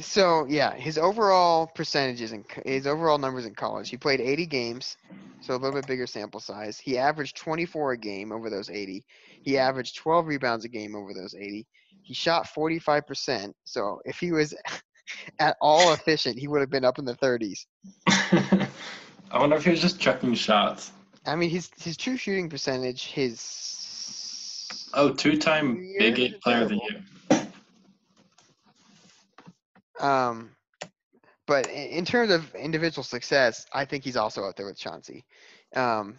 So 0.00 0.46
yeah, 0.48 0.74
his 0.74 0.98
overall 0.98 1.68
percentages 1.74 2.32
and 2.32 2.44
his 2.64 2.86
overall 2.86 3.18
numbers 3.18 3.46
in 3.46 3.54
college. 3.54 3.88
He 3.90 3.96
played 3.96 4.20
80 4.20 4.46
games, 4.46 4.96
so 5.40 5.54
a 5.54 5.56
little 5.56 5.72
bit 5.80 5.86
bigger 5.86 6.06
sample 6.06 6.40
size. 6.40 6.78
He 6.78 6.98
averaged 6.98 7.36
24 7.36 7.92
a 7.92 7.98
game 7.98 8.32
over 8.32 8.50
those 8.50 8.70
80. 8.70 9.04
He 9.42 9.56
averaged 9.58 9.96
12 9.96 10.26
rebounds 10.26 10.64
a 10.64 10.68
game 10.68 10.96
over 10.96 11.14
those 11.14 11.34
80. 11.34 11.66
He 12.02 12.14
shot 12.14 12.48
45%. 12.56 13.52
So 13.64 14.00
if 14.04 14.18
he 14.18 14.32
was 14.32 14.54
at 15.38 15.56
all 15.60 15.92
efficient, 15.92 16.38
he 16.38 16.48
would 16.48 16.60
have 16.60 16.70
been 16.70 16.84
up 16.84 16.98
in 16.98 17.04
the 17.04 17.14
30s. 17.16 17.66
I 19.30 19.38
wonder 19.38 19.56
if 19.56 19.64
he 19.64 19.70
was 19.70 19.80
just 19.80 20.00
chucking 20.00 20.34
shots. 20.34 20.92
I 21.26 21.36
mean, 21.36 21.50
his 21.50 21.70
his 21.78 21.96
true 21.96 22.16
shooting 22.16 22.50
percentage, 22.50 23.06
his 23.06 24.90
Oh, 24.96 25.12
two-time 25.12 25.88
Big 25.98 26.18
Eight 26.20 26.40
Player 26.40 26.62
of 26.62 26.68
the. 26.68 26.76
Year. 26.76 27.04
Um, 30.04 30.50
but 31.46 31.66
i- 31.66 31.70
in 31.70 32.04
terms 32.04 32.30
of 32.30 32.54
individual 32.54 33.02
success, 33.02 33.66
I 33.72 33.84
think 33.84 34.04
he's 34.04 34.16
also 34.16 34.44
up 34.44 34.56
there 34.56 34.66
with 34.66 34.78
Chauncey. 34.78 35.24
Um, 35.74 36.16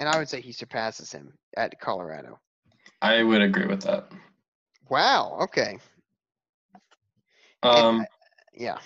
and 0.00 0.08
I 0.08 0.18
would 0.18 0.28
say 0.28 0.40
he 0.40 0.52
surpasses 0.52 1.12
him 1.12 1.32
at 1.56 1.78
Colorado. 1.80 2.40
I 3.02 3.22
would 3.22 3.40
agree 3.40 3.66
with 3.66 3.82
that. 3.82 4.10
Wow. 4.88 5.38
Okay. 5.42 5.78
Um, 7.62 8.00
I- 8.00 8.06
yeah. 8.52 8.78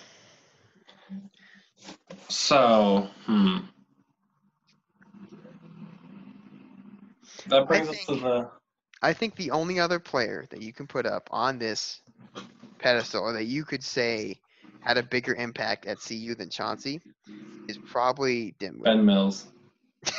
so, 2.29 3.07
hmm. 3.25 3.59
That 7.47 7.67
brings 7.67 7.89
us 7.89 8.05
to 8.05 8.15
the 8.15 8.51
I 9.01 9.13
think 9.13 9.35
the 9.35 9.49
only 9.49 9.79
other 9.79 9.99
player 9.99 10.45
that 10.51 10.61
you 10.61 10.71
can 10.71 10.85
put 10.85 11.07
up 11.07 11.27
on 11.31 11.57
this 11.57 12.01
pedestal 12.81 13.23
or 13.23 13.33
that 13.33 13.45
you 13.45 13.63
could 13.63 13.83
say 13.83 14.39
had 14.79 14.97
a 14.97 15.03
bigger 15.03 15.35
impact 15.35 15.85
at 15.85 15.99
CU 15.99 16.35
than 16.35 16.49
Chauncey 16.49 17.01
is 17.67 17.77
probably 17.77 18.55
Dimwit. 18.59 18.83
Ben 18.83 19.05
Mills. 19.05 19.45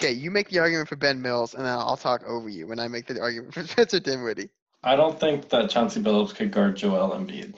Okay, 0.00 0.12
you 0.12 0.30
make 0.30 0.50
the 0.50 0.58
argument 0.58 0.88
for 0.90 0.96
Ben 0.96 1.22
Mills, 1.22 1.54
and 1.54 1.64
then 1.64 1.72
I'll 1.72 1.96
talk 1.96 2.22
over 2.26 2.50
you 2.50 2.66
when 2.66 2.78
I 2.78 2.86
make 2.86 3.06
the 3.06 3.18
argument 3.18 3.54
for 3.54 3.62
Spencer 3.66 3.98
Dinwiddie. 3.98 4.50
I 4.84 4.94
don't 4.94 5.18
think 5.18 5.48
that 5.48 5.70
Chauncey 5.70 6.02
Billups 6.02 6.34
could 6.34 6.50
guard 6.50 6.76
Joel 6.76 7.16
Embiid. 7.16 7.54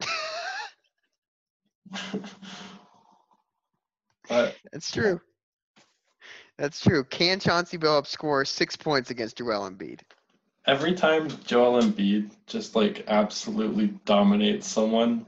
but 4.28 4.56
That's 4.72 4.90
true. 4.90 5.20
That's 6.58 6.80
true. 6.80 7.04
Can 7.04 7.38
Chauncey 7.38 7.78
Billups 7.78 8.08
score 8.08 8.44
six 8.44 8.74
points 8.74 9.10
against 9.10 9.38
Joel 9.38 9.70
Embiid? 9.70 10.00
Every 10.66 10.94
time 10.94 11.28
Joel 11.44 11.82
Embiid 11.82 12.30
just 12.46 12.74
like 12.74 13.04
absolutely 13.08 13.88
dominates 14.04 14.66
someone, 14.66 15.26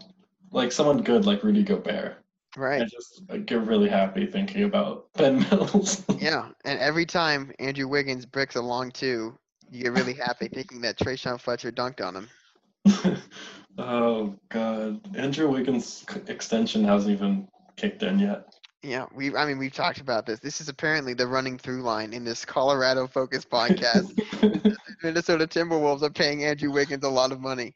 like 0.50 0.72
someone 0.72 1.02
good 1.02 1.26
like 1.26 1.44
Rudy 1.44 1.62
Gobert, 1.62 2.18
Right. 2.56 2.82
I 2.82 2.84
just 2.86 3.22
like, 3.28 3.46
get 3.46 3.60
really 3.60 3.88
happy 3.88 4.26
thinking 4.26 4.64
about 4.64 5.06
Ben 5.14 5.46
Mills. 5.50 6.04
Yeah. 6.18 6.48
And 6.64 6.78
every 6.80 7.06
time 7.06 7.52
Andrew 7.58 7.86
Wiggins 7.86 8.26
bricks 8.26 8.56
a 8.56 8.62
long 8.62 8.90
two, 8.90 9.38
you 9.70 9.82
get 9.84 9.92
really 9.92 10.14
happy 10.14 10.48
thinking 10.52 10.80
that 10.80 10.98
Tre'Shaun 10.98 11.40
Fletcher 11.40 11.70
dunked 11.70 12.04
on 12.04 12.16
him. 12.16 13.22
oh 13.78 14.34
God, 14.48 15.00
Andrew 15.16 15.48
Wiggins' 15.48 16.04
extension 16.26 16.84
hasn't 16.84 17.12
even 17.12 17.46
kicked 17.76 18.02
in 18.02 18.18
yet. 18.18 18.46
Yeah, 18.82 19.06
we. 19.12 19.34
I 19.34 19.44
mean, 19.44 19.58
we've 19.58 19.72
talked 19.72 20.00
about 20.00 20.24
this. 20.24 20.38
This 20.38 20.60
is 20.60 20.68
apparently 20.68 21.12
the 21.12 21.26
running 21.26 21.58
through 21.58 21.82
line 21.82 22.12
in 22.12 22.24
this 22.24 22.44
Colorado-focused 22.44 23.50
podcast. 23.50 24.76
Minnesota 25.02 25.46
Timberwolves 25.46 26.02
are 26.02 26.10
paying 26.10 26.44
Andrew 26.44 26.70
Wiggins 26.72 27.04
a 27.04 27.08
lot 27.08 27.32
of 27.32 27.40
money. 27.40 27.74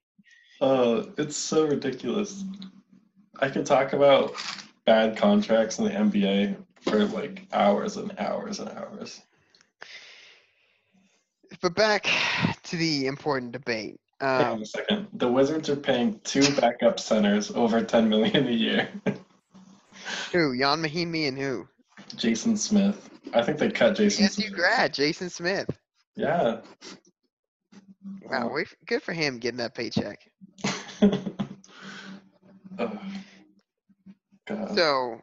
Oh, 0.60 1.08
it's 1.18 1.36
so 1.36 1.66
ridiculous. 1.66 2.44
I 3.40 3.48
could 3.48 3.66
talk 3.66 3.92
about 3.92 4.34
bad 4.84 5.16
contracts 5.16 5.78
in 5.78 5.84
the 5.86 5.90
NBA 5.90 6.56
for 6.80 7.04
like 7.06 7.46
hours 7.52 7.96
and 7.96 8.12
hours 8.18 8.60
and 8.60 8.68
hours. 8.70 9.20
But 11.60 11.74
back 11.74 12.06
to 12.64 12.76
the 12.76 13.06
important 13.06 13.52
debate. 13.52 14.00
Hang 14.20 14.40
Um, 14.46 14.52
on 14.54 14.62
a 14.62 14.66
second. 14.66 15.08
The 15.14 15.28
Wizards 15.28 15.68
are 15.68 15.76
paying 15.76 16.20
two 16.24 16.48
backup 16.56 16.98
centers 17.00 17.50
over 17.50 17.82
10 17.82 18.08
million 18.08 18.46
a 18.46 18.50
year. 18.50 18.88
who? 20.32 20.56
Jan 20.56 20.82
Mahinmi 20.82 21.28
and 21.28 21.38
who? 21.38 21.68
Jason 22.16 22.56
Smith. 22.56 23.10
I 23.34 23.42
think 23.42 23.58
they 23.58 23.70
cut 23.70 23.96
Jason 23.96 24.26
CSU 24.26 24.32
Smith. 24.32 24.52
grad 24.52 24.94
Jason 24.94 25.30
Smith. 25.30 25.68
Yeah. 26.16 26.60
Wow, 28.22 28.50
wait, 28.52 28.68
good 28.86 29.02
for 29.02 29.12
him 29.12 29.38
getting 29.38 29.58
that 29.58 29.74
paycheck. 29.74 30.20
oh, 32.78 32.98
So, 34.74 35.20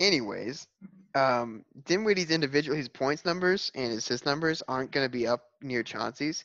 anyways, 0.00 0.66
um, 1.14 1.64
Dinwiddie's 1.86 2.30
individual, 2.30 2.76
his 2.76 2.88
points 2.88 3.24
numbers 3.24 3.70
and 3.74 3.86
his 3.90 3.98
assist 3.98 4.26
numbers 4.26 4.62
aren't 4.68 4.90
going 4.92 5.06
to 5.06 5.10
be 5.10 5.26
up 5.26 5.42
near 5.62 5.82
Chauncey's. 5.82 6.44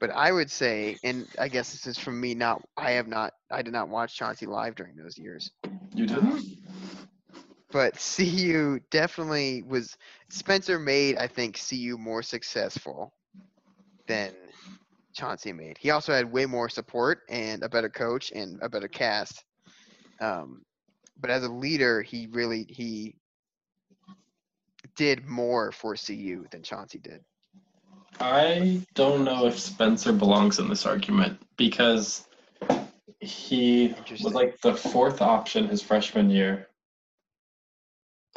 But 0.00 0.10
I 0.10 0.32
would 0.32 0.50
say, 0.50 0.96
and 1.04 1.26
I 1.38 1.48
guess 1.48 1.72
this 1.72 1.86
is 1.86 1.98
from 1.98 2.20
me. 2.20 2.34
Not, 2.34 2.62
I 2.76 2.92
have 2.92 3.06
not, 3.06 3.34
I 3.50 3.62
did 3.62 3.72
not 3.72 3.88
watch 3.88 4.16
Chauncey 4.16 4.46
live 4.46 4.74
during 4.74 4.96
those 4.96 5.18
years. 5.18 5.50
you 5.94 6.06
didn't? 6.06 6.58
But 7.70 7.94
CU 8.16 8.80
definitely 8.90 9.62
was. 9.62 9.96
Spencer 10.30 10.78
made, 10.78 11.16
I 11.16 11.26
think, 11.26 11.60
CU 11.68 11.96
more 11.98 12.22
successful 12.22 13.12
than 14.06 14.32
Chauncey 15.14 15.52
made. 15.52 15.76
He 15.78 15.90
also 15.90 16.12
had 16.12 16.30
way 16.30 16.46
more 16.46 16.68
support 16.68 17.20
and 17.28 17.62
a 17.62 17.68
better 17.68 17.88
coach 17.88 18.32
and 18.34 18.58
a 18.62 18.68
better 18.68 18.88
cast. 18.88 19.44
Um, 20.20 20.62
but 21.20 21.30
as 21.30 21.44
a 21.44 21.48
leader, 21.48 22.02
he 22.02 22.28
really 22.30 22.64
he 22.68 23.16
did 24.96 25.26
more 25.26 25.72
for 25.72 25.94
CU 25.94 26.46
than 26.50 26.62
Chauncey 26.62 26.98
did. 26.98 27.20
I 28.18 28.82
don't 28.94 29.24
know 29.24 29.46
if 29.46 29.58
Spencer 29.58 30.12
belongs 30.12 30.58
in 30.58 30.68
this 30.68 30.86
argument 30.86 31.40
because 31.56 32.26
he 33.20 33.94
was 34.10 34.34
like 34.34 34.60
the 34.60 34.74
fourth 34.74 35.22
option 35.22 35.68
his 35.68 35.82
freshman 35.82 36.30
year. 36.30 36.68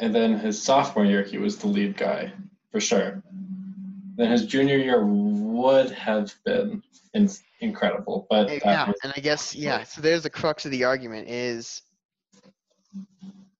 And 0.00 0.14
then 0.14 0.38
his 0.38 0.60
sophomore 0.60 1.04
year, 1.04 1.22
he 1.22 1.38
was 1.38 1.58
the 1.58 1.68
lead 1.68 1.96
guy 1.96 2.32
for 2.70 2.80
sure. 2.80 3.22
Then 4.16 4.30
his 4.30 4.46
junior 4.46 4.76
year 4.76 5.04
would 5.04 5.90
have 5.90 6.32
been 6.44 6.82
in- 7.14 7.30
incredible, 7.60 8.26
but 8.30 8.48
Yeah, 8.50 8.88
was- 8.88 8.96
and 9.02 9.12
I 9.16 9.20
guess 9.20 9.54
yeah. 9.54 9.82
So 9.84 10.00
there's 10.00 10.22
the 10.22 10.30
crux 10.30 10.64
of 10.64 10.70
the 10.70 10.84
argument: 10.84 11.28
is 11.28 11.82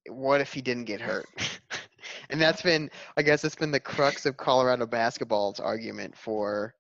what 0.09 0.41
if 0.41 0.53
he 0.53 0.61
didn't 0.61 0.85
get 0.85 1.01
hurt? 1.01 1.27
and 2.31 2.41
that's 2.41 2.63
been, 2.63 2.91
I 3.17 3.23
guess, 3.23 3.45
it's 3.45 3.57
been 3.57 3.73
the 3.73 3.81
crux 3.81 4.27
of 4.27 4.37
Colorado 4.37 4.87
basketball's 4.87 5.61
argument 5.61 6.17
for 6.17 6.75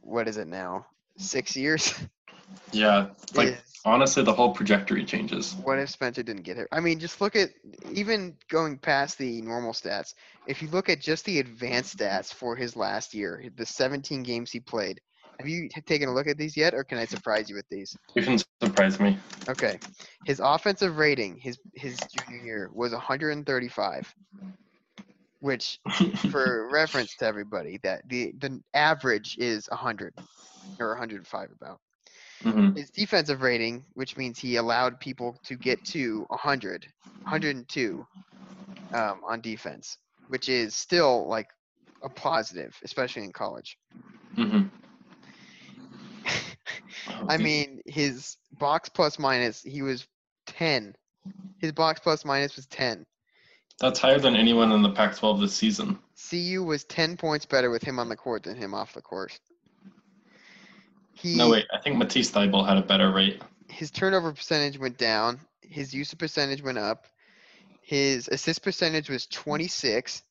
what 0.00 0.26
is 0.26 0.36
it 0.36 0.48
now? 0.48 0.86
Six 1.16 1.56
years. 1.56 1.94
yeah, 2.72 3.08
like 3.34 3.62
honestly, 3.84 4.22
the 4.22 4.32
whole 4.32 4.54
trajectory 4.54 5.04
changes. 5.04 5.54
what 5.62 5.78
if 5.78 5.90
Spencer 5.90 6.22
didn't 6.22 6.42
get 6.42 6.56
hurt? 6.56 6.68
I 6.72 6.80
mean, 6.80 6.98
just 6.98 7.20
look 7.20 7.36
at 7.36 7.50
even 7.92 8.36
going 8.48 8.78
past 8.78 9.18
the 9.18 9.40
normal 9.42 9.72
stats. 9.72 10.14
If 10.46 10.62
you 10.62 10.68
look 10.68 10.88
at 10.88 11.00
just 11.00 11.24
the 11.24 11.38
advanced 11.38 11.98
stats 11.98 12.32
for 12.32 12.56
his 12.56 12.76
last 12.76 13.14
year, 13.14 13.44
the 13.56 13.66
17 13.66 14.22
games 14.22 14.50
he 14.50 14.60
played. 14.60 15.00
Have 15.38 15.48
you 15.48 15.70
taken 15.86 16.08
a 16.08 16.12
look 16.12 16.26
at 16.26 16.36
these 16.36 16.54
yet, 16.54 16.74
or 16.74 16.84
can 16.84 16.98
I 16.98 17.06
surprise 17.06 17.48
you 17.48 17.56
with 17.56 17.68
these? 17.70 17.96
You 18.14 18.22
can 18.22 18.38
surprise 18.62 19.00
me. 19.00 19.16
Okay. 19.48 19.78
His 20.26 20.38
offensive 20.38 20.98
rating 20.98 21.38
his 21.38 21.58
his 21.74 21.98
junior 22.14 22.44
year 22.44 22.70
was 22.74 22.92
135, 22.92 24.14
which 25.40 25.78
for 26.30 26.68
reference 26.70 27.16
to 27.16 27.24
everybody 27.24 27.80
that 27.82 28.02
the 28.06 28.34
the 28.38 28.60
average 28.74 29.38
is 29.38 29.66
100 29.70 30.12
or 30.78 30.88
105 30.90 31.48
about. 31.58 31.80
Mhm. 32.44 32.76
His 32.76 32.90
defensive 32.90 33.42
rating, 33.42 33.84
which 33.94 34.16
means 34.16 34.38
he 34.38 34.56
allowed 34.56 35.00
people 35.00 35.38
to 35.44 35.56
get 35.56 35.84
to 35.86 36.24
100, 36.28 36.84
102 37.24 38.06
um, 38.94 39.20
on 39.28 39.40
defense, 39.40 39.98
which 40.28 40.48
is 40.48 40.74
still 40.74 41.28
like 41.28 41.48
a 42.02 42.08
positive, 42.08 42.76
especially 42.82 43.24
in 43.24 43.32
college. 43.32 43.76
Mhm. 44.36 44.70
Oh, 47.08 47.26
I 47.28 47.38
mean, 47.38 47.80
his 47.86 48.36
box 48.58 48.88
plus 48.88 49.18
minus, 49.18 49.62
he 49.62 49.82
was 49.82 50.06
10. 50.46 50.94
His 51.58 51.72
box 51.72 52.00
plus 52.00 52.24
minus 52.24 52.56
was 52.56 52.66
10. 52.66 53.04
that's 53.78 53.98
higher 53.98 54.18
than 54.18 54.36
anyone 54.36 54.72
in 54.72 54.82
the 54.82 54.90
Pac-12 54.90 55.40
this 55.40 55.54
season. 55.54 55.98
CU 56.30 56.62
was 56.62 56.84
10 56.84 57.16
points 57.16 57.46
better 57.46 57.70
with 57.70 57.82
him 57.82 57.98
on 57.98 58.08
the 58.08 58.16
court 58.16 58.42
than 58.42 58.56
him 58.56 58.74
off 58.74 58.92
the 58.92 59.00
court. 59.02 59.38
He, 61.14 61.36
No 61.36 61.50
wait, 61.50 61.66
I 61.72 61.78
think 61.78 61.96
Matisse 61.96 62.30
Thybulle 62.30 62.66
had 62.66 62.76
a 62.76 62.82
better 62.82 63.12
rate. 63.12 63.42
His 63.68 63.90
turnover 63.90 64.32
percentage 64.32 64.78
went 64.78 64.98
down. 64.98 65.40
His 65.62 65.94
usage 65.94 66.18
percentage 66.18 66.62
went 66.62 66.78
up. 66.78 67.06
His 67.82 68.28
assist 68.28 68.62
percentage 68.62 69.08
was 69.08 69.26
26%. 69.26 70.22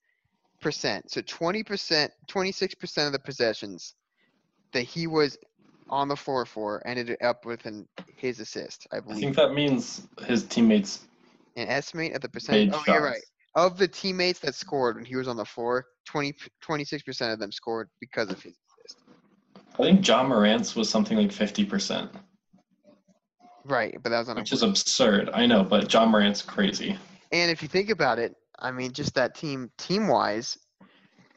So 0.62 1.22
20%, 1.22 2.10
26% 2.30 3.06
of 3.08 3.12
the 3.12 3.20
possessions 3.20 3.96
that 4.74 4.84
he 4.84 5.08
was 5.08 5.38
on 5.90 6.08
the 6.08 6.16
floor 6.16 6.46
for 6.46 6.86
ended 6.86 7.18
up 7.22 7.46
with 7.46 7.66
an, 7.66 7.88
his 8.16 8.40
assist, 8.40 8.88
I 8.92 8.98
I 8.98 9.14
think 9.16 9.36
that 9.36 9.54
means 9.54 10.08
his 10.26 10.44
teammates 10.44 11.08
An 11.56 11.68
estimate 11.68 12.14
of 12.14 12.22
the 12.22 12.30
percentage. 12.30 12.72
Oh, 12.74 12.84
you're 12.88 13.04
right. 13.04 13.24
Of 13.56 13.78
the 13.78 13.88
teammates 13.88 14.40
that 14.40 14.54
scored 14.54 14.98
when 14.98 15.06
he 15.06 15.16
was 15.16 15.28
on 15.28 15.36
the 15.36 15.46
floor, 15.46 15.86
20, 16.06 16.34
26% 16.64 17.34
of 17.34 17.40
them 17.40 17.52
scored 17.52 17.90
because 18.00 18.30
of 18.30 18.42
his. 18.42 18.54
I 19.80 19.84
think 19.84 20.06
Ja 20.06 20.24
Morant's 20.24 20.76
was 20.76 20.90
something 20.90 21.18
like 21.18 21.30
50%, 21.30 22.10
Right, 23.64 23.96
but 24.02 24.10
that 24.10 24.20
was 24.20 24.30
on 24.30 24.38
a 24.38 24.40
which 24.42 24.52
is 24.52 24.64
absurd. 24.64 25.30
I 25.34 25.46
know, 25.46 25.64
but 25.64 25.94
Ja 25.94 26.06
Morant's 26.06 26.42
crazy. 26.42 26.98
And 27.32 27.52
if 27.52 27.62
you 27.62 27.68
think 27.68 27.90
about 27.90 28.18
it, 28.20 28.36
I 28.58 28.72
mean, 28.72 28.92
just 28.92 29.14
that 29.16 29.36
team, 29.36 29.70
team 29.78 30.08
wise, 30.08 30.58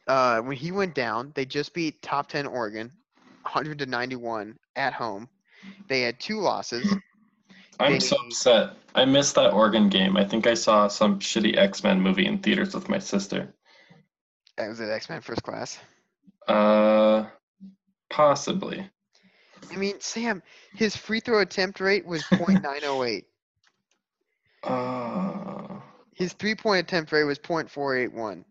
uh, 0.09 0.41
when 0.41 0.57
he 0.57 0.73
went 0.73 0.95
down, 0.95 1.33
they 1.35 1.45
just 1.45 1.75
beat 1.75 2.01
top 2.03 2.29
10 2.29 2.47
Oregon, 2.47 2.91
100 3.43 3.79
to 3.81 3.87
91 3.87 4.57
at 4.77 4.93
home. 4.93 5.29
They 5.89 6.01
had 6.01 6.19
two 6.19 6.41
losses. 6.41 6.93
I'm 7.79 8.01
so 8.01 8.17
upset. 8.17 8.71
I 8.95 9.05
missed 9.05 9.35
that 9.35 9.53
Oregon 9.53 9.89
game. 9.89 10.17
I 10.17 10.25
think 10.25 10.47
I 10.47 10.55
saw 10.55 10.89
some 10.89 11.19
shitty 11.19 11.57
X-Men 11.57 12.01
movie 12.01 12.27
in 12.27 12.39
theaters 12.39 12.75
with 12.75 12.89
my 12.89 12.99
sister. 12.99 13.55
Was 14.59 14.81
at 14.81 14.91
X 14.91 15.09
Men 15.09 15.21
First 15.21 15.43
Class. 15.43 15.79
Uh, 16.47 17.25
possibly. 18.12 18.88
I 19.73 19.76
mean, 19.76 20.00
Sam, 20.00 20.42
his 20.75 20.95
free 20.95 21.21
throw 21.21 21.40
attempt 21.40 21.81
rate 21.81 22.07
was 22.07 22.23
.908. 22.23 23.25
Uh, 24.62 25.81
His 26.14 26.35
three 26.35 26.54
point 26.54 26.81
attempt 26.87 27.11
rate 27.11 27.25
was 27.25 27.38
.481. 27.38 28.45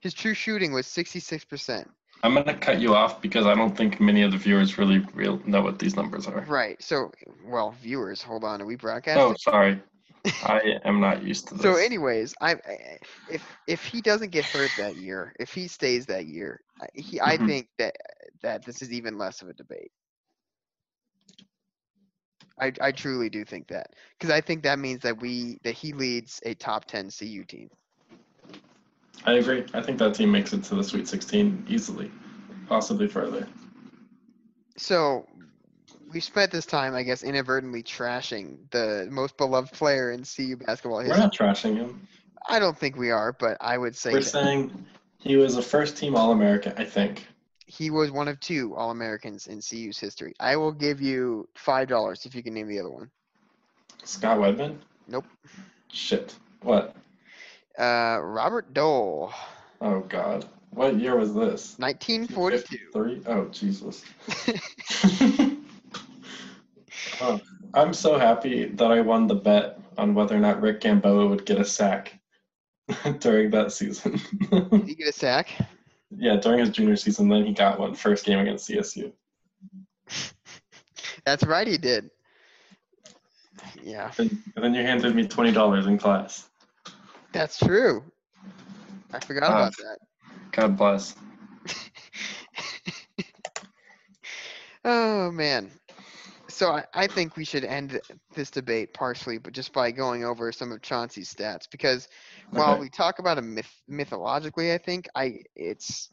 His 0.00 0.12
true 0.12 0.34
shooting 0.34 0.72
was 0.72 0.86
66%. 0.86 1.86
I'm 2.22 2.34
gonna 2.34 2.56
cut 2.56 2.80
you 2.80 2.94
off 2.96 3.22
because 3.22 3.46
I 3.46 3.54
don't 3.54 3.76
think 3.76 4.00
many 4.00 4.22
of 4.22 4.32
the 4.32 4.38
viewers 4.38 4.76
really 4.76 4.98
real 5.14 5.40
know 5.46 5.62
what 5.62 5.78
these 5.78 5.94
numbers 5.94 6.26
are. 6.26 6.44
Right. 6.48 6.82
So, 6.82 7.12
well, 7.46 7.76
viewers, 7.80 8.22
hold 8.22 8.42
on. 8.42 8.60
Are 8.60 8.66
we 8.66 8.74
broadcasting? 8.74 9.22
Oh, 9.22 9.34
sorry. 9.38 9.80
I 10.42 10.80
am 10.84 11.00
not 11.00 11.22
used 11.22 11.46
to 11.48 11.54
this. 11.54 11.62
So, 11.62 11.76
anyways, 11.76 12.34
I 12.40 12.52
I- 12.54 12.98
if 13.28 13.56
if 13.68 13.84
he 13.84 14.00
doesn't 14.00 14.30
get 14.30 14.44
hurt 14.46 14.70
that 14.78 14.96
year, 14.96 15.32
if 15.38 15.52
he 15.52 15.68
stays 15.68 16.06
that 16.06 16.26
year, 16.26 16.60
he 16.94 17.20
I 17.20 17.36
Mhm. 17.36 17.38
think 17.38 17.68
that 17.78 17.96
that 18.42 18.64
this 18.64 18.82
is 18.82 18.92
even 18.92 19.18
less 19.18 19.42
of 19.42 19.48
a 19.48 19.54
debate. 19.54 19.90
I 22.60 22.72
I 22.80 22.92
truly 22.92 23.28
do 23.30 23.44
think 23.44 23.68
that 23.68 23.94
because 24.18 24.30
I 24.30 24.40
think 24.40 24.62
that 24.62 24.78
means 24.78 25.02
that 25.02 25.20
we 25.20 25.58
that 25.64 25.74
he 25.74 25.92
leads 25.92 26.40
a 26.44 26.54
top 26.54 26.84
ten 26.86 27.10
CU 27.10 27.44
team. 27.44 27.70
I 29.24 29.34
agree. 29.34 29.64
I 29.74 29.80
think 29.82 29.98
that 29.98 30.14
team 30.14 30.30
makes 30.30 30.52
it 30.52 30.62
to 30.64 30.74
the 30.76 30.82
Sweet 30.84 31.08
16 31.08 31.64
easily, 31.68 32.10
possibly 32.68 33.08
further. 33.08 33.46
So 34.76 35.26
we 36.10 36.20
spent 36.20 36.50
this 36.50 36.66
time, 36.66 36.94
I 36.94 37.02
guess, 37.02 37.22
inadvertently 37.22 37.82
trashing 37.82 38.70
the 38.70 39.08
most 39.10 39.36
beloved 39.36 39.72
player 39.72 40.10
in 40.12 40.24
CU 40.24 40.56
basketball 40.56 41.00
history. 41.00 41.20
We're 41.20 41.24
not 41.24 41.34
trashing 41.34 41.76
him. 41.76 42.00
I 42.48 42.58
don't 42.58 42.78
think 42.78 42.96
we 42.96 43.10
are, 43.10 43.32
but 43.32 43.56
I 43.60 43.76
would 43.78 43.96
say 43.96 44.12
We're 44.12 44.20
that 44.20 44.32
saying 44.32 44.72
he 45.18 45.36
was 45.36 45.56
a 45.56 45.62
first-team 45.62 46.14
All-American. 46.16 46.72
I 46.76 46.84
think. 46.84 47.26
he 47.66 47.90
was 47.90 48.10
one 48.10 48.28
of 48.28 48.38
two 48.40 48.74
All 48.76 48.90
Americans 48.90 49.46
in 49.46 49.60
CU's 49.60 49.98
history. 49.98 50.34
I 50.40 50.56
will 50.56 50.72
give 50.72 51.00
you 51.00 51.48
five 51.54 51.88
dollars 51.88 52.24
if 52.26 52.34
you 52.34 52.42
can 52.42 52.54
name 52.54 52.68
the 52.68 52.78
other 52.80 52.90
one. 52.90 53.10
Scott 54.04 54.38
Wedman. 54.38 54.76
Nope. 55.06 55.24
Shit. 55.92 56.34
What? 56.62 56.94
Uh, 57.78 58.18
Robert 58.22 58.72
Doll, 58.74 59.32
Oh 59.80 60.00
God. 60.00 60.46
What 60.70 60.98
year 60.98 61.16
was 61.16 61.34
this? 61.34 61.76
1942. 61.78 62.76
Three? 62.92 63.22
Oh 63.26 63.44
Jesus. 63.46 64.04
oh, 67.20 67.40
I'm 67.74 67.92
so 67.94 68.18
happy 68.18 68.66
that 68.66 68.90
I 68.90 69.00
won 69.00 69.26
the 69.26 69.34
bet 69.34 69.80
on 69.96 70.14
whether 70.14 70.36
or 70.36 70.40
not 70.40 70.60
Rick 70.60 70.80
Gamboa 70.80 71.26
would 71.26 71.46
get 71.46 71.58
a 71.58 71.64
sack 71.64 72.17
during 73.20 73.50
that 73.50 73.72
season. 73.72 74.20
Did 74.50 74.84
he 74.86 74.94
get 74.94 75.08
a 75.08 75.12
sack? 75.12 75.48
yeah, 76.16 76.36
during 76.36 76.60
his 76.60 76.70
junior 76.70 76.96
season, 76.96 77.28
then 77.28 77.44
he 77.44 77.52
got 77.52 77.78
one 77.78 77.94
first 77.94 78.24
game 78.24 78.38
against 78.38 78.68
CSU. 78.68 79.12
That's 81.24 81.44
right, 81.44 81.66
he 81.66 81.76
did. 81.78 82.10
Yeah, 83.82 84.10
And, 84.18 84.30
and 84.56 84.64
then 84.64 84.74
you 84.74 84.82
handed 84.82 85.14
me 85.14 85.26
twenty 85.26 85.52
dollars 85.52 85.86
in 85.86 85.98
class. 85.98 86.48
that's 87.32 87.58
true. 87.58 88.02
I 89.12 89.20
forgot 89.20 89.50
Ah. 89.50 89.56
about 89.56 89.76
that. 89.76 89.98
God 90.52 90.76
bless. 90.76 91.14
Oh 94.84 95.30
man. 95.32 95.70
So 96.58 96.72
I, 96.72 96.84
I 96.92 97.06
think 97.06 97.36
we 97.36 97.44
should 97.44 97.64
end 97.64 98.00
this 98.34 98.50
debate 98.50 98.92
partially, 98.92 99.38
but 99.38 99.52
just 99.52 99.72
by 99.72 99.92
going 99.92 100.24
over 100.24 100.50
some 100.50 100.72
of 100.72 100.82
Chauncey's 100.82 101.32
stats, 101.32 101.70
because 101.70 102.08
while 102.50 102.72
Okay. 102.72 102.80
we 102.80 102.90
talk 102.90 103.20
about 103.20 103.38
him 103.38 103.54
myth, 103.54 103.72
mythologically, 103.86 104.72
I 104.72 104.78
think 104.78 105.06
I 105.14 105.38
it's 105.54 106.10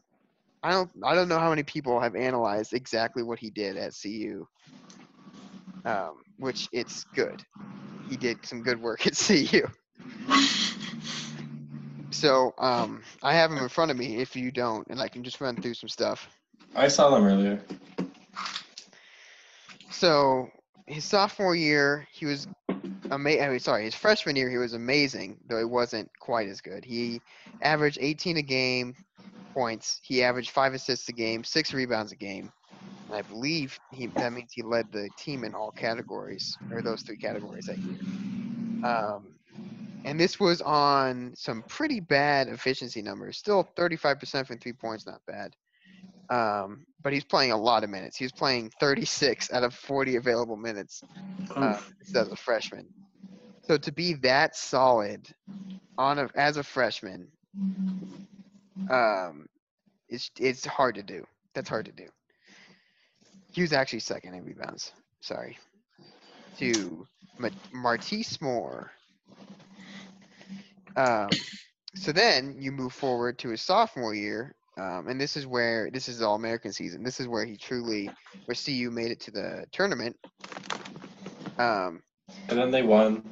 I 0.62 0.70
don't 0.70 0.92
I 1.04 1.16
don't 1.16 1.30
know 1.30 1.40
how 1.40 1.50
many 1.50 1.64
people 1.64 2.00
have 2.00 2.16
analyzed 2.16 2.74
exactly 2.74 3.24
what 3.24 3.40
he 3.40 3.50
did 3.50 3.76
at 3.76 3.94
CU, 4.00 4.46
um, 5.84 6.22
which 6.38 6.70
it's 6.72 7.08
good. 7.16 7.44
He 8.04 8.16
did 8.16 8.46
some 8.46 8.62
good 8.62 8.80
work 8.80 9.08
at 9.08 9.18
CU. 9.18 9.66
So 12.12 12.54
um, 12.60 13.02
I 13.24 13.34
have 13.34 13.50
him 13.50 13.58
in 13.58 13.70
front 13.70 13.90
of 13.90 13.98
me. 13.98 14.18
If 14.18 14.36
you 14.36 14.52
don't, 14.52 14.86
and 14.90 15.02
I 15.02 15.08
can 15.08 15.24
just 15.24 15.42
run 15.42 15.56
through 15.56 15.74
some 15.74 15.90
stuff. 15.90 16.30
I 16.76 16.88
saw 16.88 17.10
them 17.10 17.26
earlier. 17.26 17.60
So 19.98 20.50
his 20.88 21.06
sophomore 21.06 21.56
year, 21.56 22.06
he 22.12 22.26
was 22.26 22.48
amazing. 23.12 23.44
I 23.44 23.50
mean, 23.50 23.60
sorry, 23.60 23.86
his 23.86 23.96
freshman 23.96 24.36
year, 24.36 24.50
he 24.50 24.58
was 24.58 24.74
amazing, 24.74 25.38
though 25.48 25.58
he 25.58 25.66
wasn't 25.66 26.10
quite 26.20 26.50
as 26.50 26.60
good. 26.60 26.84
He 26.84 27.22
averaged 27.62 27.98
18 28.02 28.38
a 28.38 28.42
game 28.42 28.94
points. 29.54 30.02
He 30.04 30.22
averaged 30.22 30.52
five 30.52 30.74
assists 30.74 31.08
a 31.08 31.14
game, 31.14 31.46
six 31.46 31.74
rebounds 31.74 32.12
a 32.12 32.18
game. 32.18 32.52
And 33.08 33.16
I 33.16 33.22
believe 33.22 33.80
he 33.94 34.08
that 34.08 34.34
means 34.34 34.52
he 34.52 34.64
led 34.64 34.92
the 34.92 35.10
team 35.18 35.46
in 35.46 35.56
all 35.56 35.72
categories, 35.72 36.58
or 36.72 36.82
those 36.82 37.02
three 37.02 37.18
categories 37.18 37.68
that 37.68 37.78
year. 37.78 38.00
Um, 38.84 39.28
and 40.04 40.20
this 40.20 40.40
was 40.40 40.62
on 40.62 41.34
some 41.38 41.64
pretty 41.70 42.02
bad 42.02 42.50
efficiency 42.50 43.02
numbers. 43.02 43.38
Still 43.38 43.68
35% 43.78 44.46
from 44.46 44.60
three 44.60 44.74
points, 44.74 45.06
not 45.08 45.22
bad. 45.26 45.56
Um, 46.30 46.86
but 47.04 47.14
he's 47.14 47.24
playing 47.26 47.52
a 47.52 47.58
lot 47.58 47.84
of 47.84 47.90
minutes. 47.90 48.18
He's 48.18 48.32
playing 48.32 48.72
36 48.80 49.52
out 49.52 49.64
of 49.64 49.74
40 49.74 50.16
available 50.16 50.58
minutes 50.58 51.04
uh, 51.62 51.80
as 52.16 52.28
a 52.30 52.36
freshman. 52.36 52.90
So 53.64 53.78
to 53.78 53.92
be 53.92 54.14
that 54.16 54.56
solid 54.56 55.28
on 55.98 56.20
a, 56.20 56.30
as 56.36 56.58
a 56.58 56.64
freshman, 56.64 57.32
um, 58.90 59.48
it's 60.10 60.32
it's 60.40 60.66
hard 60.66 60.96
to 60.96 61.04
do. 61.04 61.26
That's 61.54 61.70
hard 61.70 61.86
to 61.86 61.92
do. 61.92 62.08
He 63.52 63.62
was 63.62 63.74
actually 63.74 64.00
second 64.00 64.34
in 64.36 64.44
rebounds. 64.44 64.92
Sorry, 65.22 65.58
to 66.58 67.08
Ma- 67.38 67.50
Martice 67.72 68.42
Moore. 68.42 68.92
Um, 70.96 71.46
so 71.96 72.12
then 72.12 72.56
you 72.60 72.72
move 72.72 72.94
forward 72.94 73.40
to 73.40 73.50
his 73.50 73.62
sophomore 73.62 74.14
year, 74.14 74.56
um, 74.78 75.08
and 75.08 75.20
this 75.20 75.38
is 75.38 75.46
where 75.48 75.90
this 75.92 76.08
is 76.10 76.22
All 76.22 76.36
American 76.36 76.72
season. 76.72 77.04
This 77.04 77.20
is 77.20 77.28
where 77.28 77.46
he 77.46 77.58
truly, 77.58 78.10
where 78.46 78.56
CU 78.56 78.90
made 78.92 79.12
it 79.12 79.20
to 79.22 79.32
the 79.32 79.66
tournament. 79.72 80.16
Um, 81.58 82.02
And 82.50 82.58
then 82.60 82.72
they 82.72 82.84
won 82.84 83.24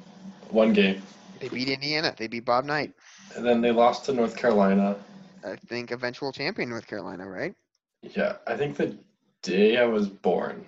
one 0.49 0.73
game. 0.73 1.01
they 1.39 1.49
beat 1.49 1.67
Indiana. 1.69 2.13
They 2.17 2.27
beat 2.27 2.45
Bob 2.45 2.65
Knight. 2.65 2.93
And 3.35 3.45
then 3.45 3.61
they 3.61 3.71
lost 3.71 4.05
to 4.05 4.13
North 4.13 4.35
Carolina. 4.35 4.95
I 5.43 5.55
think 5.67 5.91
eventual 5.91 6.31
champion 6.31 6.69
North 6.69 6.87
Carolina, 6.87 7.27
right? 7.27 7.53
Yeah, 8.01 8.37
I 8.47 8.55
think 8.55 8.77
the 8.77 8.97
day 9.41 9.77
I 9.77 9.85
was 9.85 10.07
born. 10.07 10.65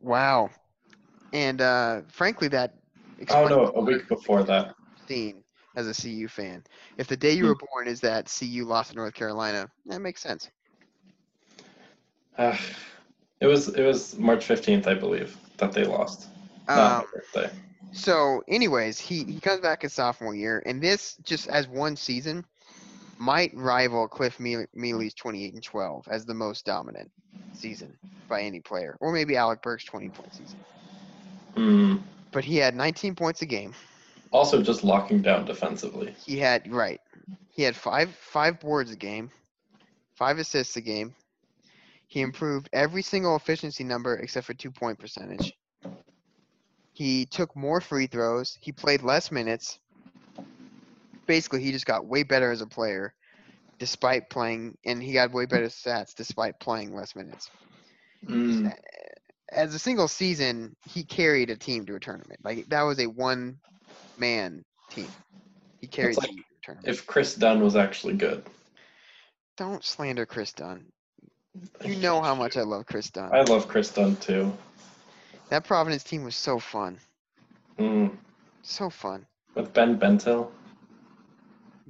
Wow. 0.00 0.50
And 1.32 1.60
uh, 1.60 2.02
frankly, 2.08 2.48
that 2.48 2.74
Oh 3.30 3.46
no, 3.46 3.72
a 3.74 3.80
week 3.80 4.08
before 4.08 4.42
that. 4.44 4.74
Scene 5.06 5.42
as 5.76 5.86
a 5.86 5.94
CU 6.02 6.28
fan. 6.28 6.62
If 6.98 7.06
the 7.06 7.16
day 7.16 7.32
you 7.32 7.46
were 7.46 7.54
born 7.54 7.86
is 7.88 8.00
that 8.00 8.26
CU 8.36 8.64
lost 8.64 8.90
to 8.90 8.96
North 8.96 9.14
Carolina, 9.14 9.70
that 9.86 10.00
makes 10.00 10.20
sense. 10.20 10.50
Uh, 12.38 12.56
It 13.40 13.46
was 13.46 13.68
it 13.68 13.84
was 13.84 14.18
March 14.18 14.44
fifteenth, 14.44 14.86
I 14.86 14.94
believe, 14.94 15.36
that 15.56 15.72
they 15.72 15.84
lost. 15.84 16.28
Um, 16.68 17.04
birthday. 17.12 17.50
so, 17.92 18.42
anyways, 18.48 18.98
he 18.98 19.24
he 19.24 19.40
comes 19.40 19.60
back 19.60 19.82
his 19.82 19.92
sophomore 19.94 20.34
year, 20.34 20.62
and 20.66 20.82
this 20.82 21.16
just 21.24 21.48
as 21.48 21.66
one 21.66 21.96
season 21.96 22.44
might 23.18 23.52
rival 23.54 24.08
Cliff 24.08 24.38
Meal- 24.40 24.66
Meely's 24.74 25.14
28 25.14 25.54
and 25.54 25.62
12 25.62 26.08
as 26.08 26.24
the 26.24 26.34
most 26.34 26.64
dominant 26.64 27.10
season 27.52 27.98
by 28.28 28.42
any 28.42 28.60
player, 28.60 28.96
or 29.00 29.12
maybe 29.12 29.36
Alec 29.36 29.62
Burks' 29.62 29.84
20 29.84 30.08
point 30.10 30.34
season. 30.34 30.58
Hmm. 31.56 31.96
But 32.32 32.44
he 32.44 32.56
had 32.56 32.74
19 32.76 33.14
points 33.14 33.42
a 33.42 33.46
game. 33.46 33.74
Also, 34.32 34.62
just 34.62 34.84
locking 34.84 35.22
down 35.22 35.44
defensively. 35.44 36.14
He 36.24 36.38
had 36.38 36.70
right. 36.70 37.00
He 37.50 37.62
had 37.62 37.74
five 37.74 38.10
five 38.14 38.60
boards 38.60 38.92
a 38.92 38.96
game, 38.96 39.30
five 40.14 40.38
assists 40.38 40.76
a 40.76 40.80
game. 40.80 41.14
He 42.06 42.20
improved 42.20 42.68
every 42.72 43.02
single 43.02 43.36
efficiency 43.36 43.84
number 43.84 44.16
except 44.16 44.46
for 44.46 44.54
two 44.54 44.70
point 44.70 44.98
percentage. 44.98 45.52
He 46.92 47.26
took 47.26 47.54
more 47.56 47.80
free 47.80 48.06
throws. 48.06 48.58
He 48.60 48.72
played 48.72 49.02
less 49.02 49.30
minutes. 49.30 49.78
Basically, 51.26 51.62
he 51.62 51.72
just 51.72 51.86
got 51.86 52.06
way 52.06 52.24
better 52.24 52.50
as 52.50 52.60
a 52.60 52.66
player, 52.66 53.14
despite 53.78 54.28
playing, 54.28 54.76
and 54.84 55.02
he 55.02 55.12
got 55.12 55.32
way 55.32 55.46
better 55.46 55.66
stats 55.66 56.14
despite 56.14 56.58
playing 56.60 56.94
less 56.94 57.14
minutes. 57.16 57.48
Hmm. 58.26 58.68
As 59.52 59.74
a 59.74 59.78
single 59.78 60.08
season, 60.08 60.76
he 60.86 61.04
carried 61.04 61.50
a 61.50 61.56
team 61.56 61.86
to 61.86 61.94
a 61.94 62.00
tournament. 62.00 62.40
Like 62.44 62.68
that 62.68 62.82
was 62.82 63.00
a 63.00 63.06
one 63.06 63.58
man 64.18 64.64
team. 64.90 65.08
He 65.80 65.86
carried 65.86 66.16
like 66.16 66.28
the 66.28 66.34
team 66.34 66.36
to 66.36 66.42
a 66.42 66.64
tournament. 66.64 66.88
If 66.88 67.06
Kris 67.06 67.34
Dunn 67.34 67.60
was 67.60 67.76
actually 67.76 68.14
good. 68.14 68.44
Don't 69.56 69.84
slander 69.84 70.26
Kris 70.26 70.52
Dunn. 70.52 70.84
You 71.84 71.96
know 72.02 72.20
how 72.22 72.34
much 72.34 72.56
I 72.56 72.62
love 72.62 72.86
Kris 72.86 73.10
Dunn. 73.10 73.30
I 73.34 73.42
love 73.42 73.68
Kris 73.68 73.90
Dunn 73.92 74.16
too. 74.16 74.52
That 75.48 75.64
Providence 75.64 76.04
team 76.04 76.24
was 76.24 76.36
so 76.36 76.58
fun. 76.58 76.98
Hmm. 77.78 78.08
So 78.62 78.90
fun. 78.90 79.26
With 79.54 79.72
Ben 79.72 79.98
Bentil. 79.98 80.50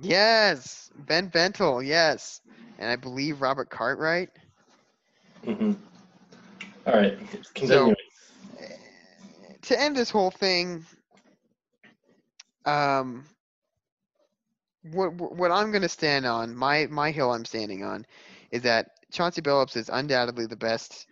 Yes. 0.00 0.90
Ben 1.06 1.28
Bentil, 1.30 1.86
yes. 1.86 2.40
And 2.78 2.90
I 2.90 2.96
believe 2.96 3.42
Robert 3.42 3.68
Cartwright. 3.70 4.30
hmm 5.44 5.72
All 6.86 6.94
right, 6.94 7.18
continue. 7.54 7.94
To 9.62 9.80
end 9.80 9.94
this 9.94 10.10
whole 10.10 10.30
thing, 10.30 10.84
um, 12.64 13.24
what 14.92 15.12
what 15.14 15.50
I'm 15.50 15.70
going 15.70 15.82
to 15.82 15.88
stand 15.88 16.26
on, 16.26 16.54
my 16.54 16.86
my 16.86 17.10
hill 17.10 17.32
I'm 17.32 17.44
standing 17.44 17.84
on, 17.84 18.06
is 18.50 18.62
that 18.62 18.90
Chauncey 19.12 19.42
Billups 19.42 19.76
is 19.76 19.88
undoubtedly 19.88 20.46
the 20.46 20.56
best 20.56 21.06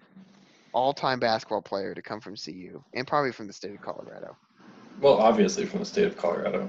all-time 0.72 1.18
basketball 1.18 1.62
player 1.62 1.94
to 1.94 2.02
come 2.02 2.20
from 2.20 2.36
CU 2.36 2.82
and 2.94 3.06
probably 3.06 3.32
from 3.32 3.46
the 3.46 3.52
state 3.52 3.74
of 3.74 3.80
Colorado. 3.80 4.36
well, 5.00 5.14
obviously 5.14 5.64
from 5.64 5.80
the 5.80 5.84
state 5.84 6.04
of 6.06 6.16
Colorado. 6.16 6.68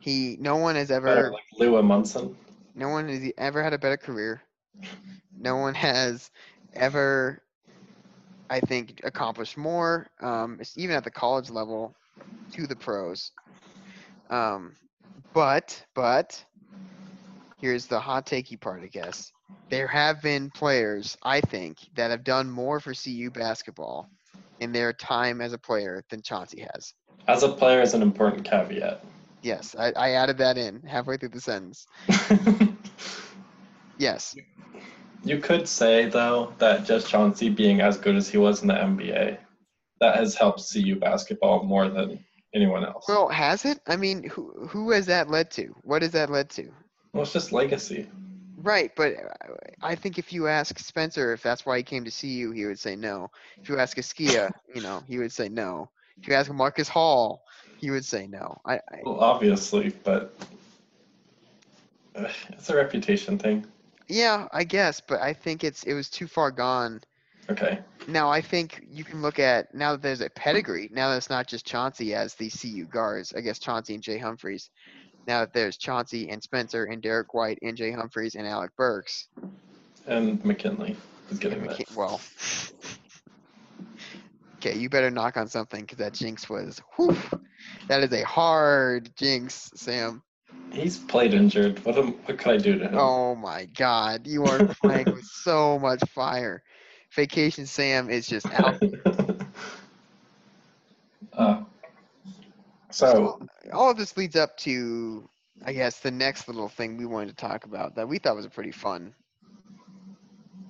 He, 0.00 0.36
no 0.40 0.56
one 0.56 0.76
has 0.76 0.88
Better 0.88 1.08
ever 1.08 1.30
like 1.30 1.42
Lua 1.58 1.82
Munson. 1.82 2.36
No 2.74 2.88
one 2.88 3.08
has 3.08 3.32
ever 3.38 3.62
had 3.62 3.72
a 3.72 3.78
better 3.78 3.96
career. 3.96 4.42
No 5.38 5.56
one 5.56 5.74
has 5.74 6.30
ever, 6.74 7.42
I 8.50 8.60
think, 8.60 9.00
accomplished 9.04 9.56
more, 9.56 10.08
um, 10.20 10.60
even 10.76 10.94
at 10.96 11.04
the 11.04 11.10
college 11.10 11.50
level, 11.50 11.94
to 12.54 12.66
the 12.66 12.76
pros. 12.76 13.32
Um, 14.30 14.76
but, 15.34 15.82
but, 15.94 16.44
here's 17.60 17.86
the 17.86 18.00
hot 18.00 18.26
takey 18.26 18.60
part, 18.60 18.82
I 18.82 18.86
guess. 18.86 19.32
There 19.70 19.88
have 19.88 20.22
been 20.22 20.50
players, 20.50 21.16
I 21.22 21.40
think, 21.40 21.78
that 21.96 22.10
have 22.10 22.24
done 22.24 22.50
more 22.50 22.80
for 22.80 22.94
CU 22.94 23.30
basketball 23.30 24.08
in 24.60 24.72
their 24.72 24.92
time 24.92 25.40
as 25.40 25.52
a 25.52 25.58
player 25.58 26.02
than 26.10 26.22
Chauncey 26.22 26.66
has. 26.72 26.94
As 27.28 27.42
a 27.42 27.48
player 27.48 27.80
is 27.80 27.94
an 27.94 28.02
important 28.02 28.44
caveat. 28.44 29.04
Yes, 29.42 29.74
I, 29.78 29.92
I 29.96 30.10
added 30.12 30.38
that 30.38 30.56
in 30.56 30.82
halfway 30.82 31.16
through 31.16 31.30
the 31.30 31.40
sentence. 31.40 31.86
Yes. 33.98 34.36
you 35.24 35.38
could 35.38 35.66
say 35.66 36.06
though 36.06 36.52
that 36.58 36.84
just 36.84 37.08
Chauncey 37.08 37.48
being 37.48 37.80
as 37.80 37.96
good 37.96 38.16
as 38.16 38.28
he 38.28 38.38
was 38.38 38.62
in 38.62 38.68
the 38.68 38.74
NBA, 38.74 39.38
that 40.00 40.16
has 40.16 40.34
helped 40.34 40.62
CU 40.72 40.96
basketball 40.96 41.62
more 41.62 41.88
than 41.88 42.24
anyone 42.54 42.84
else. 42.84 43.06
Well, 43.08 43.28
has 43.28 43.64
it? 43.64 43.80
I 43.86 43.96
mean, 43.96 44.24
who 44.24 44.66
who 44.68 44.90
has 44.90 45.06
that 45.06 45.30
led 45.30 45.50
to? 45.52 45.74
What 45.82 46.02
has 46.02 46.12
that 46.12 46.30
led 46.30 46.50
to? 46.50 46.70
Well, 47.12 47.22
it's 47.22 47.32
just 47.32 47.52
legacy. 47.52 48.08
Right, 48.58 48.90
but 48.96 49.12
uh, 49.14 49.54
I 49.82 49.94
think 49.94 50.18
if 50.18 50.32
you 50.32 50.48
ask 50.48 50.78
Spencer 50.78 51.32
if 51.32 51.42
that's 51.42 51.66
why 51.66 51.76
he 51.76 51.82
came 51.82 52.04
to 52.04 52.10
see 52.10 52.28
you, 52.28 52.52
he 52.52 52.64
would 52.64 52.78
say 52.78 52.96
no. 52.96 53.30
If 53.62 53.68
you 53.68 53.78
ask 53.78 53.98
Askia, 53.98 54.50
you 54.74 54.80
know, 54.80 55.02
he 55.06 55.18
would 55.18 55.32
say 55.32 55.48
no. 55.48 55.90
If 56.20 56.28
you 56.28 56.34
ask 56.34 56.50
Marcus 56.50 56.88
Hall, 56.88 57.42
he 57.76 57.90
would 57.90 58.04
say 58.04 58.26
no. 58.26 58.58
I, 58.64 58.76
I 58.76 59.00
Well, 59.04 59.20
obviously, 59.20 59.90
but 60.04 60.34
uh, 62.14 62.28
it's 62.48 62.70
a 62.70 62.76
reputation 62.76 63.38
thing. 63.38 63.66
yeah, 64.08 64.48
I 64.52 64.64
guess, 64.64 65.00
but 65.00 65.20
I 65.20 65.34
think 65.34 65.62
it's 65.62 65.82
it 65.84 65.92
was 65.92 66.08
too 66.08 66.26
far 66.26 66.50
gone. 66.50 67.02
Okay. 67.50 67.78
Now 68.08 68.30
I 68.30 68.40
think 68.40 68.84
you 68.88 69.04
can 69.04 69.20
look 69.20 69.38
at 69.38 69.74
now 69.74 69.92
that 69.92 70.02
there's 70.02 70.20
a 70.20 70.30
pedigree. 70.30 70.88
Now 70.92 71.10
that 71.10 71.16
it's 71.16 71.30
not 71.30 71.46
just 71.48 71.66
Chauncey 71.66 72.14
as 72.14 72.34
the 72.34 72.50
CU 72.50 72.86
guards. 72.86 73.32
I 73.36 73.40
guess 73.40 73.58
Chauncey 73.58 73.94
and 73.94 74.02
Jay 74.02 74.18
Humphries. 74.18 74.70
Now 75.26 75.40
that 75.40 75.52
there's 75.52 75.76
Chauncey 75.76 76.28
and 76.30 76.40
Spencer 76.42 76.84
and 76.84 77.02
Derrick 77.02 77.34
White 77.34 77.58
and 77.62 77.76
Jay 77.76 77.90
Humphries 77.90 78.36
and 78.36 78.46
Alec 78.46 78.70
Burks. 78.76 79.28
And 80.06 80.44
McKinley 80.44 80.96
is 81.30 81.38
getting 81.38 81.60
And 81.60 81.70
that. 81.70 81.78
McKin- 81.78 81.96
well. 81.96 82.20
Okay, 84.58 84.78
you 84.78 84.88
better 84.88 85.10
knock 85.10 85.36
on 85.36 85.46
something 85.48 85.82
because 85.82 85.98
that 85.98 86.14
jinx 86.14 86.48
was. 86.48 86.80
Whew, 86.96 87.14
that 87.88 88.02
is 88.02 88.12
a 88.12 88.24
hard 88.24 89.14
jinx, 89.14 89.70
Sam. 89.74 90.22
He's 90.72 90.96
played 90.98 91.34
injured. 91.34 91.84
What 91.84 91.98
am, 91.98 92.12
what 92.24 92.38
could 92.38 92.52
I 92.52 92.56
do 92.56 92.78
to 92.78 92.88
him? 92.88 92.94
Oh 92.94 93.34
my 93.34 93.66
God, 93.76 94.26
you 94.26 94.44
are 94.44 94.66
playing 94.82 95.06
with 95.12 95.24
so 95.24 95.78
much 95.78 96.00
fire. 96.08 96.62
Vacation 97.16 97.64
Sam 97.64 98.10
is 98.10 98.28
just 98.28 98.46
out. 98.52 98.80
uh, 101.32 101.62
so 102.90 103.40
all 103.72 103.90
of 103.90 103.96
this 103.96 104.16
leads 104.18 104.36
up 104.36 104.56
to, 104.58 105.28
I 105.64 105.72
guess, 105.72 105.98
the 105.98 106.10
next 106.10 106.46
little 106.46 106.68
thing 106.68 106.98
we 106.98 107.06
wanted 107.06 107.30
to 107.30 107.34
talk 107.34 107.64
about 107.64 107.94
that 107.96 108.06
we 108.06 108.18
thought 108.18 108.36
was 108.36 108.44
a 108.44 108.50
pretty 108.50 108.70
fun, 108.70 109.14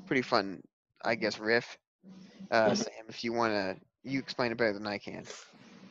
pretty 0.07 0.23
fun, 0.23 0.63
I 1.05 1.17
guess, 1.17 1.39
riff. 1.39 1.77
Uh. 2.51 2.75
Sam, 2.75 2.93
if 3.09 3.25
you 3.25 3.33
want 3.33 3.53
to, 3.53 3.77
you 4.05 4.21
explain 4.21 4.53
it 4.53 4.59
better 4.59 4.73
than 4.73 4.87
I 4.87 4.99
can. 4.99 5.25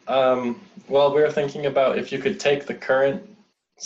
Um, 0.07 0.61
well, 0.87 1.13
we 1.13 1.21
were 1.21 1.31
thinking 1.31 1.65
about 1.65 1.97
if 1.97 2.11
you 2.13 2.19
could 2.19 2.39
take 2.39 2.65
the 2.65 2.75
current 2.75 3.27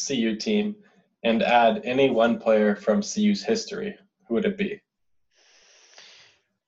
CU 0.08 0.36
team 0.36 0.76
and 1.24 1.42
add 1.42 1.82
any 1.84 2.12
one 2.12 2.40
player 2.40 2.76
from 2.76 3.02
CU's 3.02 3.44
history, 3.44 3.98
who 4.28 4.36
would 4.36 4.46
it 4.46 4.56
be? 4.56 4.80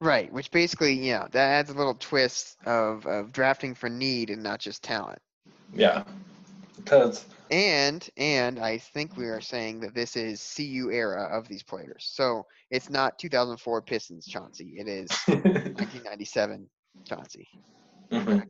Right, 0.01 0.33
which 0.33 0.49
basically, 0.49 0.93
yeah, 0.93 1.27
that 1.31 1.47
adds 1.47 1.69
a 1.69 1.75
little 1.75 1.93
twist 1.93 2.57
of, 2.65 3.05
of 3.05 3.31
drafting 3.31 3.75
for 3.75 3.87
need 3.87 4.31
and 4.31 4.41
not 4.41 4.59
just 4.59 4.83
talent. 4.83 5.19
Yeah, 5.73 6.03
because 6.75 7.25
And 7.51 8.09
and 8.17 8.59
I 8.59 8.77
think 8.79 9.15
we 9.15 9.25
are 9.25 9.41
saying 9.41 9.81
that 9.81 9.93
this 9.93 10.15
is 10.15 10.41
CU 10.41 10.89
era 10.89 11.29
of 11.31 11.47
these 11.47 11.63
players. 11.63 12.09
So 12.13 12.45
it's 12.71 12.89
not 12.89 13.19
2004 13.19 13.81
Pistons 13.83 14.25
Chauncey. 14.25 14.75
It 14.77 14.87
is 14.87 15.09
1997 15.27 16.67
Chauncey. 17.07 17.47
Mhm. 18.11 18.49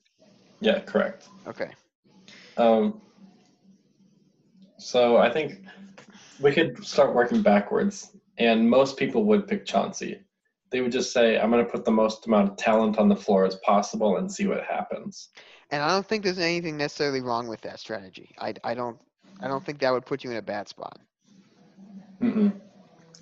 yeah, 0.62 0.80
correct. 0.80 1.28
Okay. 1.48 1.72
Um, 2.58 3.02
so 4.78 5.18
I 5.18 5.30
think 5.30 5.66
we 6.40 6.52
could 6.52 6.86
start 6.86 7.14
working 7.14 7.42
backwards, 7.42 8.12
and 8.38 8.70
most 8.70 8.98
people 8.98 9.26
would 9.26 9.48
pick 9.48 9.66
Chauncey. 9.66 10.20
They 10.72 10.82
would 10.82 10.92
just 10.92 11.12
say, 11.12 11.38
"I'm 11.38 11.52
going 11.52 11.64
to 11.66 11.70
put 11.72 11.86
the 11.86 11.92
most 11.92 12.26
amount 12.28 12.50
of 12.50 12.58
talent 12.58 12.98
on 12.98 13.10
the 13.10 13.16
floor 13.16 13.46
as 13.46 13.56
possible 13.58 14.18
and 14.18 14.32
see 14.32 14.48
what 14.48 14.64
happens." 14.64 15.30
And 15.70 15.82
I 15.82 15.90
don't 15.90 16.06
think 16.06 16.24
there's 16.24 16.40
anything 16.40 16.78
necessarily 16.78 17.22
wrong 17.22 17.48
with 17.48 17.62
that 17.62 17.80
strategy. 17.80 18.34
I, 18.40 18.54
I 18.64 18.74
don't 18.74 18.98
I 19.42 19.48
don't 19.48 19.66
think 19.66 19.80
that 19.80 19.92
would 19.92 20.06
put 20.06 20.24
you 20.24 20.32
in 20.32 20.38
a 20.38 20.42
bad 20.42 20.68
spot. 20.68 21.00
Mm-mm. 22.22 22.54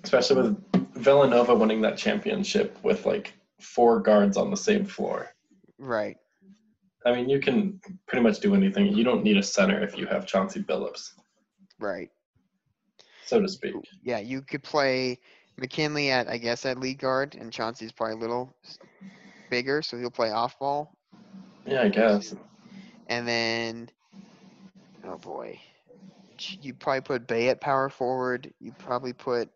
Especially 0.04 0.36
with 0.36 0.94
Villanova 0.94 1.54
winning 1.54 1.80
that 1.82 1.96
championship 1.96 2.78
with 2.82 3.06
like 3.06 3.34
four 3.60 4.00
guards 4.00 4.36
on 4.36 4.50
the 4.50 4.56
same 4.56 4.84
floor. 4.84 5.30
Right. 5.78 6.16
I 7.06 7.12
mean, 7.12 7.28
you 7.30 7.40
can 7.40 7.80
pretty 8.06 8.22
much 8.22 8.40
do 8.40 8.54
anything. 8.54 8.86
You 8.94 9.04
don't 9.04 9.24
need 9.24 9.38
a 9.38 9.42
center 9.42 9.82
if 9.82 9.96
you 9.96 10.06
have 10.06 10.26
Chauncey 10.26 10.62
Billups, 10.62 11.12
Right. 11.78 12.10
so 13.24 13.40
to 13.40 13.48
speak. 13.48 13.74
Yeah, 14.02 14.18
you 14.18 14.42
could 14.42 14.62
play 14.62 15.18
McKinley 15.58 16.10
at 16.10 16.28
I 16.28 16.38
guess 16.38 16.64
at 16.66 16.78
lead 16.78 16.98
guard, 16.98 17.36
and 17.38 17.52
Chauncey's 17.52 17.92
probably 17.92 18.14
a 18.14 18.18
little 18.18 18.54
bigger, 19.50 19.82
so 19.82 19.98
he'll 19.98 20.10
play 20.10 20.30
off 20.30 20.58
ball. 20.58 20.92
Yeah, 21.66 21.82
I 21.82 21.88
guess. 21.88 22.34
And 23.08 23.26
then, 23.26 23.90
oh 25.04 25.18
boy, 25.18 25.60
you 26.62 26.74
probably 26.74 27.02
put 27.02 27.26
Bey 27.26 27.48
at 27.48 27.60
power 27.60 27.88
forward. 27.88 28.52
You 28.60 28.72
probably 28.78 29.12
put 29.12 29.50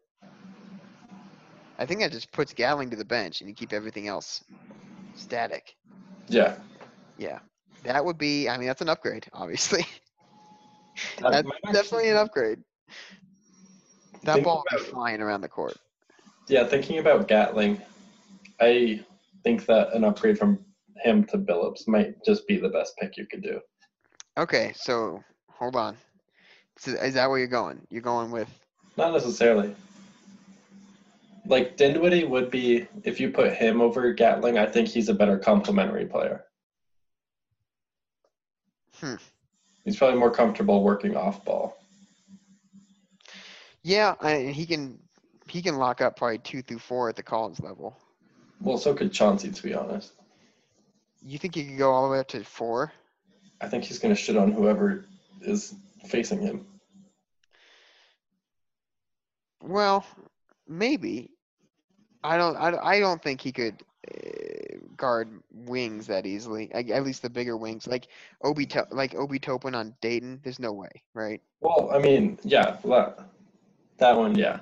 I 1.78 1.87
think 1.87 2.00
that 2.00 2.12
just 2.12 2.30
puts 2.33 2.52
Gatling 2.52 2.90
to 2.90 2.96
the 2.96 3.04
bench 3.04 3.40
and 3.40 3.48
you 3.48 3.54
keep 3.54 3.72
everything 3.72 4.07
else 4.09 4.44
static. 5.14 5.74
Yeah. 6.28 6.57
Yeah, 7.18 7.40
that 7.85 8.04
would 8.04 8.18
be. 8.18 8.48
I 8.48 8.57
mean, 8.57 8.66
that's 8.66 8.80
an 8.80 8.88
upgrade, 8.88 9.26
obviously. 9.33 9.85
That 11.18 11.44
That's 11.64 11.72
definitely 11.72 12.11
an 12.11 12.16
upgrade. 12.16 12.61
That 14.22 14.44
ball 14.44 14.62
would 14.70 14.78
be 14.78 14.85
about- 14.85 14.92
flying 14.92 15.20
around 15.20 15.40
the 15.40 15.48
court. 15.48 15.76
Yeah, 16.48 16.64
thinking 16.64 16.98
about 16.98 17.28
Gatling, 17.28 17.80
I 18.61 19.04
think 19.42 19.66
that 19.66 19.92
an 19.94 20.04
upgrade 20.04 20.38
from 20.38 20.64
him 21.02 21.24
to 21.24 21.38
Billups 21.38 21.88
might 21.88 22.22
just 22.24 22.46
be 22.46 22.59
the 22.59 22.68
best 22.68 22.96
pick 22.98 23.16
you 23.16 23.26
could 23.26 23.42
do. 23.42 23.61
Okay, 24.37 24.72
so 24.74 25.22
hold 25.50 25.76
on. 25.76 25.96
So 26.78 26.92
is 26.92 27.14
that 27.14 27.30
where 27.30 27.38
you're 27.38 27.46
going? 27.48 27.87
You're 27.90 28.02
going 28.02 28.30
with 28.30 28.48
Not 28.96 29.12
necessarily. 29.12 29.74
Like 31.46 31.76
Dinwiddie 31.76 32.24
would 32.24 32.50
be 32.50 32.87
if 33.04 33.20
you 33.20 33.30
put 33.30 33.52
him 33.52 33.80
over 33.80 34.12
Gatling, 34.12 34.59
I 34.59 34.66
think 34.66 34.88
he's 34.88 35.09
a 35.09 35.14
better 35.14 35.38
complementary 35.38 36.07
player. 36.07 36.44
Hmm. 39.00 39.16
He's 39.85 39.96
probably 39.96 40.18
more 40.18 40.30
comfortable 40.30 40.83
working 40.83 41.16
off 41.16 41.44
ball. 41.44 41.76
yeah, 43.83 44.14
I, 44.20 44.38
he 44.38 44.64
can 44.64 44.98
he 45.48 45.62
can 45.62 45.76
lock 45.76 46.00
up 46.00 46.16
probably 46.16 46.38
two 46.38 46.62
through 46.62 46.78
four 46.78 47.09
at 47.09 47.16
the 47.16 47.22
Collins 47.22 47.61
level. 47.61 47.96
Well, 48.61 48.78
so 48.78 48.94
could 48.94 49.12
Chauncey, 49.12 49.50
to 49.50 49.62
be 49.62 49.74
honest. 49.74 50.12
You 51.22 51.38
think 51.38 51.54
he 51.54 51.64
could 51.64 51.78
go 51.78 51.90
all 51.90 52.04
the 52.07 52.12
way 52.12 52.18
up 52.18 52.28
to 52.28 52.44
four? 52.44 52.92
I 53.61 53.68
think 53.68 53.85
he's 53.85 53.98
going 53.98 54.14
to 54.14 54.20
shit 54.20 54.37
on 54.37 54.52
whoever 54.52 55.04
is 55.42 55.74
facing 56.07 56.40
him. 56.40 56.66
Well, 59.62 60.04
maybe. 60.68 61.30
I 62.22 62.37
don't. 62.37 62.57
I, 62.57 62.70
don't- 62.70 62.85
I 62.85 63.00
don't 63.00 63.22
think 63.22 63.40
he 63.40 63.52
could 63.52 63.83
uh, 64.09 64.76
guard 64.96 65.28
wings 65.52 66.07
that 66.07 66.26
easily. 66.26 66.72
At 66.72 67.04
least 67.04 67.22
the 67.22 67.30
bigger 67.30 67.57
wings, 67.57 67.87
like 67.87 68.09
Obi, 68.42 68.66
To- 68.66 68.87
like 68.90 69.14
Obi 69.14 69.38
Toppin 69.38 69.74
on 69.74 69.94
Dayton. 70.00 70.40
There's 70.42 70.59
no 70.59 70.72
way, 70.72 70.90
right? 71.14 71.40
Well, 71.61 71.90
I 71.92 71.98
mean, 71.98 72.38
yeah, 72.44 72.76
that, 72.85 73.18
that 73.98 74.16
one, 74.16 74.37
yeah. 74.37 74.61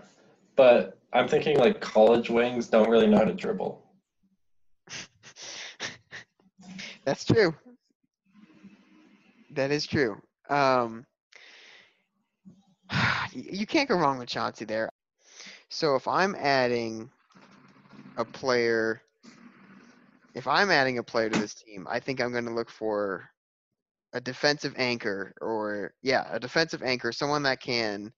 But 0.56 0.98
I'm 1.12 1.28
thinking 1.28 1.58
like 1.58 1.80
college 1.80 2.30
wings 2.30 2.68
don't 2.68 2.88
really 2.88 3.06
know 3.06 3.18
how 3.18 3.24
to 3.24 3.34
dribble. 3.34 3.84
That's 7.04 7.24
true. 7.24 7.54
That 9.50 9.70
is 9.70 9.86
true. 9.86 10.20
Um, 10.48 11.04
you 13.32 13.66
can't 13.66 13.88
go 13.88 13.96
wrong 13.96 14.18
with 14.18 14.28
Chauncey 14.28 14.64
there. 14.64 14.90
So 15.68 15.96
if 15.96 16.06
I'm 16.06 16.34
adding 16.34 17.10
a 18.16 18.24
player, 18.24 19.02
if 20.34 20.46
I'm 20.46 20.70
adding 20.70 20.98
a 20.98 21.02
player 21.02 21.30
to 21.30 21.38
this 21.38 21.54
team, 21.54 21.86
I 21.90 22.00
think 22.00 22.20
I'm 22.20 22.32
going 22.32 22.44
to 22.44 22.54
look 22.54 22.70
for 22.70 23.28
a 24.12 24.20
defensive 24.20 24.74
anchor 24.76 25.32
or 25.40 25.94
yeah, 26.02 26.26
a 26.30 26.38
defensive 26.38 26.82
anchor, 26.82 27.12
someone 27.12 27.42
that 27.44 27.60
can 27.60 28.12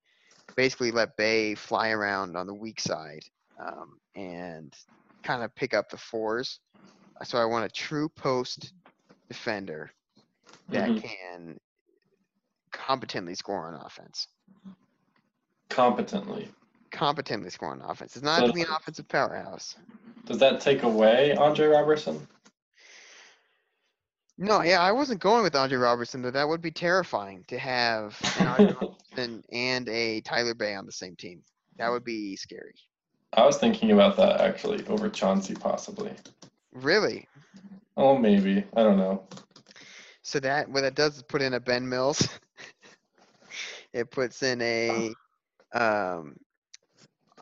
basically 0.56 0.90
let 0.90 1.16
Bey 1.16 1.54
fly 1.54 1.90
around 1.90 2.36
on 2.36 2.46
the 2.46 2.54
weak 2.54 2.80
side 2.80 3.22
um, 3.60 3.98
and 4.14 4.72
kind 5.22 5.42
of 5.42 5.54
pick 5.54 5.74
up 5.74 5.88
the 5.90 5.96
fours. 5.96 6.60
So 7.22 7.38
I 7.38 7.44
want 7.44 7.64
a 7.64 7.68
true 7.68 8.08
post 8.08 8.72
defender 9.28 9.90
that 10.70 10.90
Mhm. 10.90 11.02
can 11.02 11.60
competently 12.72 13.34
score 13.34 13.66
on 13.68 13.74
offense. 13.74 14.28
Competently. 15.70 16.48
Competently 16.90 17.50
score 17.50 17.70
on 17.70 17.82
offense. 17.82 18.16
It's 18.16 18.24
not 18.24 18.40
So 18.40 18.46
to 18.48 18.52
be 18.52 18.62
an 18.62 18.68
offensive 18.70 19.08
powerhouse. 19.08 19.76
Does 20.26 20.38
that 20.38 20.60
take 20.60 20.82
away 20.82 21.34
Andre 21.36 21.66
Roberson? 21.66 22.26
No, 24.36 24.62
yeah, 24.62 24.80
I 24.80 24.90
wasn't 24.90 25.20
going 25.20 25.44
with 25.44 25.54
Andre 25.54 25.78
Roberson, 25.78 26.20
though. 26.22 26.30
That 26.30 26.48
would 26.48 26.60
be 26.60 26.72
terrifying 26.72 27.44
to 27.48 27.58
have 27.58 28.18
an 29.18 29.42
and 29.52 29.88
a 29.88 30.20
Tyler 30.22 30.54
Bey 30.54 30.74
on 30.74 30.86
the 30.86 30.92
same 30.92 31.16
team. 31.16 31.42
That 31.78 31.90
would 31.90 32.04
be 32.04 32.36
scary. 32.36 32.74
I 33.34 33.44
was 33.44 33.58
thinking 33.58 33.92
about 33.92 34.16
that 34.16 34.40
actually 34.40 34.86
over 34.86 35.08
Chauncey 35.08 35.54
possibly. 35.54 36.12
Really? 36.72 37.28
Oh, 37.96 38.16
maybe. 38.16 38.64
I 38.74 38.82
don't 38.82 38.96
know. 38.98 39.22
So 40.22 40.40
that 40.40 40.68
what 40.68 40.82
that 40.82 40.94
does 40.94 41.16
is 41.16 41.22
put 41.22 41.42
in 41.42 41.54
a 41.54 41.60
Ben 41.60 41.88
Mills. 41.88 42.28
it 43.92 44.10
puts 44.10 44.42
in 44.42 44.60
a 44.62 45.14
um 45.72 46.36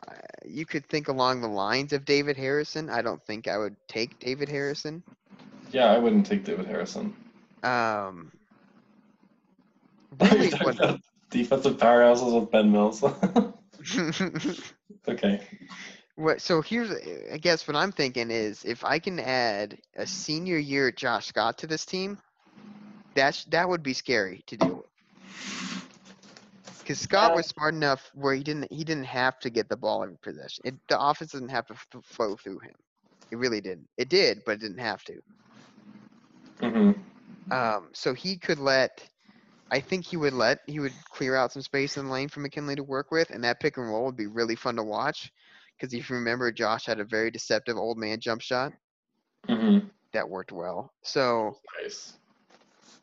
uh, 0.07 0.13
you 0.45 0.65
could 0.65 0.87
think 0.87 1.07
along 1.07 1.41
the 1.41 1.47
lines 1.47 1.93
of 1.93 2.05
David 2.05 2.37
Harrison. 2.37 2.89
I 2.89 3.01
don't 3.01 3.23
think 3.25 3.47
I 3.47 3.57
would 3.57 3.75
take 3.87 4.19
David 4.19 4.49
Harrison. 4.49 5.03
Yeah, 5.71 5.91
I 5.91 5.97
wouldn't 5.97 6.25
take 6.25 6.43
David 6.43 6.65
Harrison. 6.65 7.13
Um 7.63 8.31
really 10.19 10.51
what 10.61 10.77
defensive 11.33 11.77
powerhouses 11.77 12.39
with 12.39 12.51
Ben 12.51 12.71
Mills. 12.71 13.03
okay. 15.09 15.41
what 16.15 16.41
so 16.41 16.61
here's 16.61 16.91
I 17.33 17.37
guess 17.37 17.67
what 17.67 17.75
I'm 17.75 17.91
thinking 17.91 18.31
is 18.31 18.63
if 18.63 18.83
I 18.85 18.99
can 18.99 19.19
add 19.19 19.77
a 19.97 20.07
senior 20.07 20.57
year 20.57 20.91
Josh 20.91 21.27
Scott 21.27 21.57
to 21.59 21.67
this 21.67 21.85
team, 21.85 22.17
that's 23.15 23.45
that 23.45 23.67
would 23.67 23.83
be 23.83 23.93
scary 23.93 24.43
to 24.47 24.57
deal 24.57 24.75
with. 24.77 24.85
Because 26.83 26.99
Scott 26.99 27.31
Yeah. 27.31 27.35
was 27.37 27.47
smart 27.47 27.73
enough 27.73 28.09
where 28.13 28.35
he 28.35 28.43
didn't 28.43 28.71
he 28.71 28.83
didn't 28.83 29.05
have 29.05 29.39
to 29.39 29.49
get 29.49 29.69
the 29.69 29.77
ball 29.77 30.03
every 30.03 30.17
possession. 30.21 30.63
It, 30.65 30.75
the 30.89 30.99
offense 30.99 31.31
doesn't 31.33 31.49
have 31.49 31.67
to 31.67 31.73
f- 31.73 32.03
flow 32.03 32.35
through 32.35 32.59
him. 32.59 32.75
It 33.31 33.37
really 33.37 33.61
didn't. 33.61 33.87
It 33.97 34.09
did, 34.09 34.43
but 34.45 34.53
it 34.53 34.61
didn't 34.61 34.79
have 34.79 35.03
to. 35.05 35.21
Mm-hmm. 36.61 37.53
Um, 37.53 37.89
so 37.93 38.13
he 38.13 38.37
could 38.37 38.59
let. 38.59 39.07
I 39.73 39.81
think 39.81 40.05
he 40.05 40.17
would 40.17 40.33
let 40.33 40.59
he 40.67 40.79
would 40.79 41.03
clear 41.05 41.35
out 41.35 41.51
some 41.51 41.63
space 41.63 41.97
in 41.97 42.05
the 42.05 42.11
lane 42.13 42.29
for 42.29 42.41
McKinley 42.41 42.75
to 42.77 42.83
work 42.83 43.11
with, 43.11 43.31
and 43.31 43.43
that 43.43 43.59
pick 43.61 43.77
and 43.77 43.87
roll 43.89 44.05
would 44.05 44.17
be 44.17 44.27
really 44.27 44.55
fun 44.55 44.77
to 44.77 44.83
watch. 44.83 45.31
Because 45.77 45.93
if 45.93 46.09
you 46.09 46.15
remember, 46.15 46.51
Josh 46.51 46.85
had 46.85 47.01
a 47.01 47.05
very 47.05 47.31
deceptive 47.31 47.77
old 47.77 47.97
man 47.97 48.19
jump 48.21 48.41
shot 48.41 48.73
hmm 49.47 49.89
that 50.13 50.29
worked 50.29 50.51
well. 50.53 50.93
So 51.03 51.57
Nice. 51.81 52.17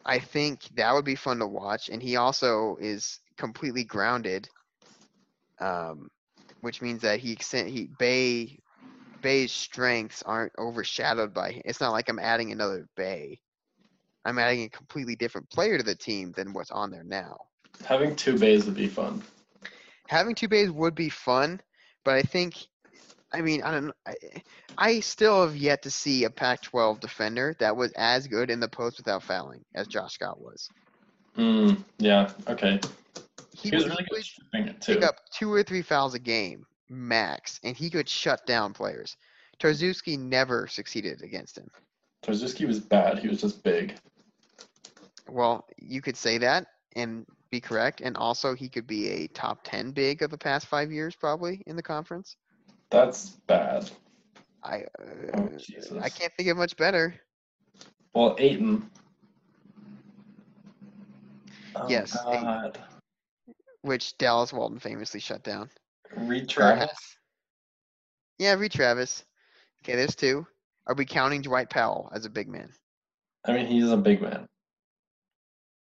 I 0.06 0.18
think 0.20 0.62
that 0.76 0.94
would 0.94 1.04
be 1.04 1.16
fun 1.16 1.38
to 1.40 1.46
watch. 1.46 1.88
And 1.90 2.02
he 2.02 2.16
also 2.16 2.76
is 2.80 3.20
completely 3.37 3.85
grounded, 3.85 4.48
um, 5.61 6.09
which 6.61 6.83
means 6.83 7.02
that 7.02 7.20
he 7.20 7.33
extend 7.33 7.68
he 7.70 7.88
Bey 7.98 8.61
Bey's 9.22 9.52
strengths 9.52 10.22
aren't 10.22 10.52
overshadowed 10.59 11.35
by. 11.35 11.62
It's 11.64 11.80
not 11.80 11.92
like 11.92 12.09
I'm 12.09 12.18
adding 12.20 12.52
another 12.52 12.88
Bey. 12.96 13.40
I'm 14.24 14.38
adding 14.38 14.64
a 14.64 14.68
completely 14.68 15.16
different 15.16 15.48
player 15.50 15.78
to 15.78 15.85
the 15.85 15.94
team 15.94 16.33
than 16.37 16.52
what's 16.52 16.70
on 16.70 16.90
there 16.90 17.04
now. 17.04 17.38
Having 17.85 18.16
two 18.16 18.38
Beys 18.38 18.66
would 18.66 18.74
be 18.74 18.88
fun. 18.88 19.22
Having 20.09 20.35
two 20.35 20.48
Beys 20.48 20.70
would 20.70 20.94
be 20.94 21.09
fun, 21.09 21.61
but 22.04 22.14
I 22.14 22.22
think, 22.22 22.54
I 23.33 23.40
mean, 23.40 23.62
I 23.62 23.70
don't. 23.72 23.92
I, 24.06 24.14
I 24.76 25.00
still 25.00 25.46
have 25.46 25.56
yet 25.56 25.83
to 25.83 25.90
see 25.90 26.24
a 26.24 26.30
Pac-12 26.30 27.00
defender 27.00 27.54
that 27.61 27.76
was 27.76 27.92
as 27.92 28.26
good 28.26 28.50
in 28.50 28.61
the 28.61 28.68
post 28.68 28.98
without 28.98 29.22
fouling 29.22 29.64
as 29.74 29.87
Josh 29.87 30.14
Scott 30.14 30.40
was. 30.40 30.68
Mm, 31.37 31.83
yeah. 31.98 32.30
Okay. 32.48 32.80
He, 33.56 33.70
He 33.70 33.76
was 33.76 33.87
really 33.87 34.06
good 34.11 34.24
shooting 34.24 34.68
it 34.68 34.80
pick 34.80 35.02
up 35.02 35.16
two 35.33 35.52
or 35.52 35.62
three 35.62 35.83
fouls 35.83 36.14
a 36.14 36.18
game 36.18 36.64
max, 36.88 37.61
and 37.62 37.76
he 37.76 37.88
could 37.88 38.09
shut 38.09 38.44
down 38.46 38.72
players. 38.72 39.16
Tarczewski 39.61 40.18
never 40.18 40.66
succeeded 40.66 41.22
against 41.22 41.56
him. 41.56 41.70
Tarczewski 42.22 42.66
was 42.66 42.80
bad. 42.80 43.18
He 43.18 43.28
was 43.28 43.40
just 43.40 43.62
big. 43.62 43.94
Well, 45.28 45.66
you 45.78 46.02
could 46.02 46.16
say 46.16 46.38
that 46.38 46.66
and 46.96 47.24
be 47.50 47.61
correct, 47.61 48.00
and 48.00 48.16
also 48.16 48.54
he 48.54 48.68
could 48.68 48.87
be 48.87 49.09
a 49.09 49.26
top 49.28 49.61
ten 49.64 49.90
big 49.92 50.22
of 50.22 50.30
the 50.30 50.38
past 50.38 50.66
five 50.66 50.92
years, 50.92 51.14
probably 51.16 51.62
in 51.66 51.76
the 51.76 51.83
conference. 51.83 52.37
That's 52.90 53.30
bad. 53.46 53.90
I 54.62 54.85
Oh, 55.35 55.44
uh, 55.44 56.00
I 56.00 56.09
can't 56.11 56.33
think 56.37 56.48
of 56.48 56.56
much 56.56 56.76
better. 56.76 57.14
Well, 58.14 58.37
Ayton. 58.38 58.90
Oh, 61.76 61.88
Yes, 61.88 62.16
Ayton. 62.28 62.44
God. 62.44 62.78
Which 63.83 64.18
Dallas 64.18 64.52
Walton 64.52 64.78
famously 64.78 65.20
shut 65.20 65.42
down. 65.42 65.70
Reid 66.16 66.48
Travis. 66.48 67.16
Yeah, 68.38 68.54
Reid 68.54 68.72
Travis. 68.72 69.24
Okay, 69.83 69.96
there's 69.96 70.14
two. 70.14 70.46
Are 70.86 70.94
we 70.94 71.04
counting 71.04 71.42
Dwight 71.42 71.70
Powell 71.70 72.10
as 72.14 72.24
a 72.24 72.30
big 72.30 72.48
man? 72.48 72.70
I 73.46 73.52
mean, 73.52 73.66
he's 73.66 73.90
a 73.90 73.96
big 73.96 74.20
man. 74.22 74.46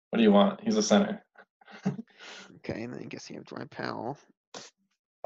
What 0.10 0.18
do 0.18 0.24
you 0.24 0.32
want? 0.32 0.62
He's 0.62 0.78
a 0.78 0.84
center. 0.84 1.24
Okay, 2.66 2.84
and 2.84 2.94
then 2.94 3.02
I 3.02 3.06
guess 3.08 3.30
you 3.30 3.36
have 3.36 3.46
Dwight 3.46 3.70
Powell. 3.70 4.18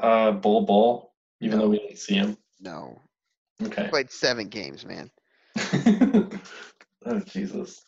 Uh, 0.00 0.32
Bol 0.32 0.62
Bol. 0.66 1.12
Even 1.40 1.58
No. 1.58 1.64
though 1.64 1.70
we 1.70 1.78
didn't 1.78 1.98
see 1.98 2.14
him. 2.14 2.36
No, 2.58 3.00
Okay. 3.62 3.86
played 3.90 4.10
seven 4.10 4.48
games, 4.48 4.84
man. 4.84 5.08
oh 7.06 7.20
Jesus. 7.26 7.80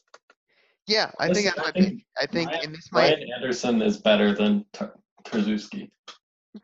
Yeah, 0.87 1.11
I 1.19 1.29
Listen, 1.29 1.51
think 1.53 1.59
I 1.59 1.63
I, 1.65 1.69
I 1.69 1.73
think 1.73 2.03
I 2.21 2.27
think 2.27 2.51
Ryan- 2.51 2.65
and 2.67 2.75
this 2.77 2.93
might 2.93 3.01
Ryan 3.15 3.33
Anderson 3.35 3.83
is 3.83 3.97
better 3.99 4.33
than 4.37 4.65
Tar- 4.73 4.95
Tarczewski. 5.25 5.91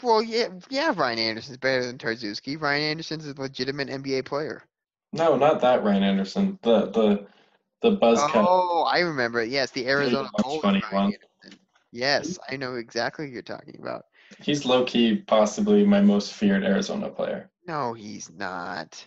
Well, 0.00 0.22
yeah, 0.22 0.48
yeah. 0.70 0.92
Ryan 0.96 1.18
Anderson's 1.18 1.58
better 1.58 1.84
than 1.86 1.98
Tarczewski. 1.98 2.60
Ryan 2.60 2.82
Anderson's 2.90 3.26
is 3.26 3.34
a 3.36 3.40
legitimate 3.40 3.88
NBA 3.88 4.24
player. 4.26 4.62
No, 5.16 5.36
not 5.36 5.60
that 5.60 5.82
Ryan 5.82 6.02
Anderson. 6.02 6.58
The 6.62 6.86
the 6.90 7.26
the 7.82 7.92
buzz 7.92 8.20
cut. 8.30 8.46
Oh, 8.48 8.82
I 8.82 9.00
remember 9.00 9.40
it. 9.40 9.48
Yes, 9.48 9.70
the 9.70 9.86
Arizona 9.88 10.28
Golden 10.42 10.60
funny 10.62 10.82
Ryan 10.92 10.94
one. 10.94 11.04
Anderson. 11.04 11.60
Yes, 11.92 12.38
I 12.50 12.56
know 12.56 12.74
exactly 12.74 13.26
who 13.26 13.32
you're 13.32 13.42
talking 13.42 13.78
about. 13.80 14.04
He's 14.40 14.64
low 14.66 14.84
key 14.84 15.16
possibly 15.16 15.84
my 15.86 16.00
most 16.00 16.34
feared 16.34 16.64
Arizona 16.64 17.08
player. 17.08 17.48
No, 17.66 17.94
he's 17.94 18.30
not. 18.30 19.04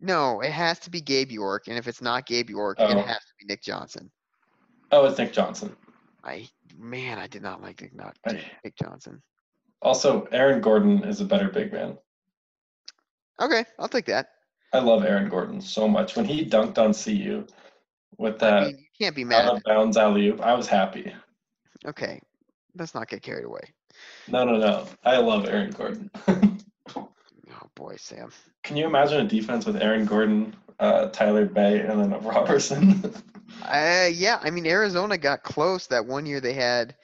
No, 0.00 0.40
it 0.40 0.52
has 0.52 0.78
to 0.80 0.90
be 0.90 1.00
Gabe 1.00 1.30
York, 1.32 1.66
and 1.66 1.76
if 1.76 1.88
it's 1.88 2.00
not 2.00 2.24
Gabe 2.26 2.48
York, 2.50 2.78
it 2.80 2.84
Oh. 2.84 3.00
has 3.02 3.18
to 3.18 3.32
be 3.40 3.46
Nick 3.46 3.62
Johnson. 3.62 4.10
Oh, 4.92 5.04
it's 5.06 5.18
Nick 5.18 5.32
Johnson. 5.32 5.76
I 6.24 6.48
man, 6.76 7.18
I 7.18 7.26
did 7.26 7.42
not 7.42 7.60
like 7.62 7.80
Nick, 7.82 7.94
not 7.94 8.16
Nick 8.64 8.76
Johnson. 8.76 9.22
Also, 9.82 10.24
Aaron 10.32 10.60
Gordon 10.60 11.02
is 11.04 11.20
a 11.20 11.24
better 11.24 11.48
big 11.48 11.72
man. 11.72 11.98
Okay, 13.40 13.64
I'll 13.78 13.88
take 13.88 14.06
that. 14.06 14.30
I 14.72 14.78
love 14.80 15.04
Aaron 15.04 15.28
Gordon 15.28 15.60
so 15.60 15.88
much. 15.88 16.16
When 16.16 16.24
he 16.26 16.44
dunked 16.44 16.78
on 16.78 16.92
CU 16.94 17.46
with 18.18 18.42
I 18.42 18.50
that 18.50 18.66
mean, 18.66 18.78
you 18.78 18.84
can't 18.98 19.16
be 19.16 19.24
mad. 19.24 19.46
out 19.46 19.56
of 19.56 19.62
bounds 19.64 19.96
alley 19.96 20.28
oop, 20.28 20.40
I 20.40 20.54
was 20.54 20.66
happy. 20.66 21.12
Okay, 21.86 22.20
let's 22.76 22.94
not 22.94 23.08
get 23.08 23.22
carried 23.22 23.44
away. 23.44 23.62
No, 24.28 24.44
no, 24.44 24.58
no. 24.58 24.86
I 25.04 25.18
love 25.18 25.46
Aaron 25.46 25.70
Gordon. 25.70 26.10
Oh 27.50 27.70
boy, 27.74 27.96
Sam. 27.96 28.30
Can 28.62 28.76
you 28.76 28.86
imagine 28.86 29.24
a 29.24 29.28
defense 29.28 29.64
with 29.66 29.76
Aaron 29.82 30.04
Gordon, 30.04 30.54
uh, 30.78 31.06
Tyler 31.08 31.46
Bey, 31.46 31.80
and 31.80 31.98
then 31.98 32.10
Roberson? 32.22 33.02
Uh, 33.64 34.08
yeah, 34.12 34.38
I 34.42 34.50
mean 34.50 34.66
Arizona 34.66 35.16
got 35.16 35.42
close 35.42 35.86
that 35.88 36.04
one 36.04 36.26
year 36.26 36.40
they 36.40 36.52
had. 36.52 36.94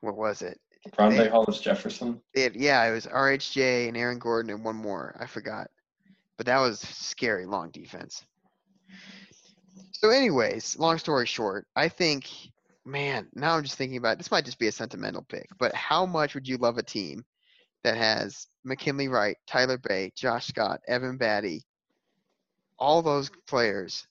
What 0.00 0.16
was 0.16 0.42
it? 0.42 0.58
Rondae 0.98 1.30
Hollis 1.30 1.60
Jefferson. 1.60 2.20
Had, 2.36 2.56
yeah, 2.56 2.84
it 2.84 2.92
was 2.92 3.06
RHJ 3.06 3.88
and 3.88 3.96
Aaron 3.96 4.18
Gordon 4.18 4.50
and 4.52 4.64
one 4.64 4.76
more. 4.76 5.16
I 5.18 5.26
forgot, 5.26 5.70
but 6.36 6.46
that 6.46 6.58
was 6.58 6.80
scary 6.80 7.46
long 7.46 7.70
defense. 7.70 8.24
So, 9.92 10.10
anyways, 10.10 10.78
long 10.78 10.98
story 10.98 11.26
short, 11.26 11.66
I 11.74 11.88
think, 11.88 12.28
man, 12.84 13.28
now 13.34 13.56
I'm 13.56 13.62
just 13.62 13.76
thinking 13.76 13.96
about 13.98 14.18
this. 14.18 14.30
Might 14.30 14.44
just 14.44 14.58
be 14.58 14.68
a 14.68 14.72
sentimental 14.72 15.22
pick, 15.28 15.48
but 15.58 15.74
how 15.74 16.04
much 16.04 16.34
would 16.34 16.46
you 16.46 16.56
love 16.58 16.78
a 16.78 16.82
team 16.82 17.24
that 17.84 17.96
has 17.96 18.46
McKinley 18.64 19.08
Wright, 19.08 19.36
Tyler 19.46 19.78
Bey, 19.78 20.12
Josh 20.16 20.46
Scott, 20.48 20.80
Evan 20.88 21.18
Battey, 21.18 21.60
all 22.78 23.02
those 23.02 23.30
players 23.46 24.06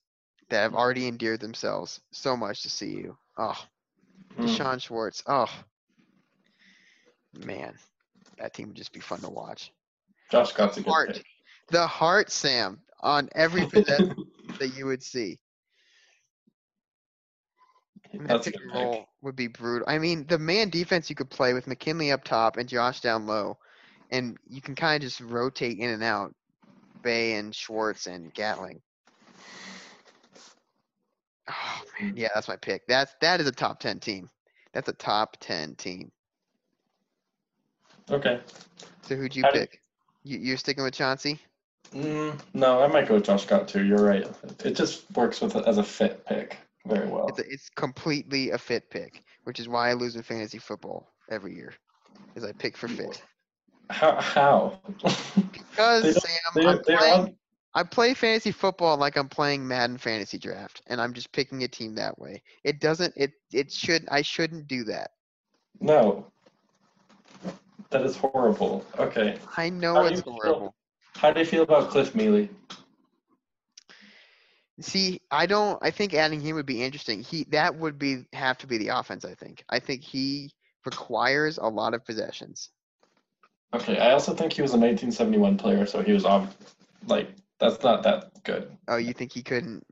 that 0.50 0.62
have 0.62 0.74
already 0.76 1.08
endeared 1.08 1.40
themselves 1.42 2.00
so 2.12 2.36
much 2.38 2.64
to 2.64 2.70
see 2.70 2.92
you? 2.92 3.18
Oh, 3.38 3.58
Mm. 4.38 4.48
D'Shawn 4.48 4.80
Schwartz. 4.80 5.22
Oh, 5.28 5.50
man, 7.46 7.74
that 8.40 8.54
team 8.54 8.70
would 8.70 8.78
just 8.78 8.94
be 8.94 9.00
fun 9.00 9.20
to 9.20 9.30
watch. 9.30 9.72
Josh 10.32 10.50
Scott's 10.50 10.78
a 10.78 10.82
good 10.82 10.90
Heart, 10.90 11.14
pick. 11.14 11.26
The 11.70 11.88
heart, 11.88 12.32
Sam, 12.32 12.82
on 13.02 13.30
every 13.36 13.66
possession 13.70 14.16
that 14.60 14.76
you 14.76 14.86
would 14.86 15.04
see. 15.04 15.40
And 18.14 18.28
that 18.28 18.28
That's 18.30 18.48
a 18.48 18.52
pick 18.52 18.60
good 18.60 18.64
and 18.64 18.74
pick. 18.74 18.82
roll 18.82 19.06
would 19.22 19.36
be 19.36 19.48
brutal. 19.48 19.88
I 19.90 19.98
mean, 19.98 20.26
the 20.28 20.38
man 20.38 20.70
defense 20.70 21.10
you 21.10 21.16
could 21.16 21.30
play 21.30 21.54
with 21.54 21.68
McKinley 21.68 22.12
up 22.12 22.24
top 22.24 22.58
and 22.58 22.70
Josh 22.70 23.02
down 23.02 23.26
low, 23.26 23.58
and 24.12 24.38
you 24.48 24.62
can 24.62 24.76
kind 24.76 25.02
of 25.04 25.10
just 25.10 25.20
rotate 25.22 25.80
in 25.80 25.90
and 25.90 26.04
out, 26.04 26.34
Bey 27.02 27.34
and 27.36 27.56
Schwartz 27.56 28.06
and 28.06 28.34
Gatling. 28.34 28.82
Oh 31.50 31.82
man, 32.00 32.14
yeah, 32.16 32.30
that's 32.34 32.48
my 32.48 32.56
pick. 32.56 32.84
That's 32.88 33.14
that 33.22 33.42
is 33.42 33.48
a 33.48 33.52
top 33.52 33.80
ten 33.80 34.00
team. 34.00 34.30
That's 34.74 34.90
a 34.90 34.94
top 34.94 35.38
ten 35.40 35.76
team. 35.76 36.12
Okay. 38.12 38.40
So 39.02 39.16
who'd 39.16 39.36
you 39.36 39.44
How 39.44 39.52
pick? 39.52 39.82
You, 40.24 40.40
you're 40.40 40.58
sticking 40.58 40.84
with 40.84 40.94
Chauncey? 40.94 41.40
Mm, 41.92 42.40
no, 42.54 42.82
I 42.82 42.88
might 42.88 43.08
go 43.08 43.16
with 43.16 43.26
Josh 43.26 43.44
Scott 43.44 43.68
too. 43.68 43.84
You're 43.84 44.04
right. 44.04 44.28
It 44.66 44.76
just 44.76 45.06
works 45.16 45.42
with 45.42 45.56
as 45.56 45.78
a 45.78 45.84
fit 45.84 46.26
pick 46.26 46.58
very 46.88 47.08
well. 47.08 47.28
It's, 47.28 47.40
it's 47.40 47.70
completely 47.70 48.52
a 48.52 48.58
fit 48.58 48.90
pick, 48.90 49.24
which 49.44 49.60
is 49.60 49.68
why 49.68 49.90
I 49.90 49.94
lose 49.94 50.16
in 50.16 50.24
fantasy 50.24 50.58
football 50.58 51.08
every 51.30 51.56
year, 51.56 51.74
is 52.36 52.44
I 52.44 52.52
pick 52.54 52.76
for 52.76 52.88
fit. 52.88 53.22
How? 53.90 54.20
How? 54.20 54.80
Because 55.52 56.04
They 56.04 56.14
Sam, 56.14 56.32
they, 56.56 56.66
I'm 56.66 56.80
playing, 56.80 57.14
on, 57.14 57.36
I 57.76 57.84
play 57.84 58.14
fantasy 58.14 58.52
football 58.52 58.98
like 58.98 59.16
I'm 59.16 59.30
playing 59.30 59.68
Madden 59.68 59.98
Fantasy 59.98 60.40
Draft, 60.40 60.82
and 60.88 61.00
I'm 61.00 61.14
just 61.14 61.32
picking 61.32 61.64
a 61.64 61.68
team 61.68 61.94
that 61.96 62.18
way. 62.18 62.42
It 62.64 62.80
doesn't. 62.80 63.14
It 63.16 63.34
it 63.52 63.72
should. 63.72 64.08
I 64.10 64.22
shouldn't 64.22 64.68
do 64.68 64.84
that. 64.86 65.12
no. 65.80 66.26
That 67.90 68.02
is 68.02 68.16
horrible. 68.16 68.84
Okay. 68.98 69.38
I 69.56 69.70
know 69.70 69.94
How 69.94 70.06
it's 70.06 70.22
horrible. 70.22 70.74
How 71.16 71.32
do 71.32 71.40
you 71.40 71.46
feel 71.46 71.64
about 71.64 71.90
Cliff 71.90 72.16
Meely? 72.16 72.50
See, 74.82 75.22
I 75.30 75.46
don't. 75.46 75.78
I 75.82 75.92
think 75.92 76.14
adding 76.14 76.42
him 76.42 76.56
would 76.56 76.66
be 76.66 76.84
interesting. 76.84 77.22
He 77.22 77.46
that 77.52 77.76
would 77.76 78.00
be 78.00 78.26
have 78.34 78.58
to 78.60 78.68
be 78.68 78.78
the 78.78 78.90
offense. 78.90 79.24
I 79.24 79.36
think. 79.36 79.64
I 79.70 79.80
think 79.80 80.02
he 80.02 80.52
requires 80.86 81.58
a 81.58 81.68
lot 81.68 81.94
of 81.94 82.04
possessions. 82.04 82.70
Okay, 83.74 83.98
I 83.98 84.12
also 84.12 84.34
think 84.34 84.54
he 84.54 84.62
was 84.62 84.72
a 84.72 84.78
1971 84.78 85.58
player, 85.58 85.86
so 85.86 86.02
he 86.02 86.12
was 86.12 86.26
on. 86.26 86.50
Like 87.06 87.30
that's 87.60 87.84
not 87.84 88.04
that 88.04 88.44
good. 88.44 88.76
Oh, 88.88 88.98
you 88.98 89.14
think 89.14 89.32
he 89.32 89.44
couldn't 89.44 89.86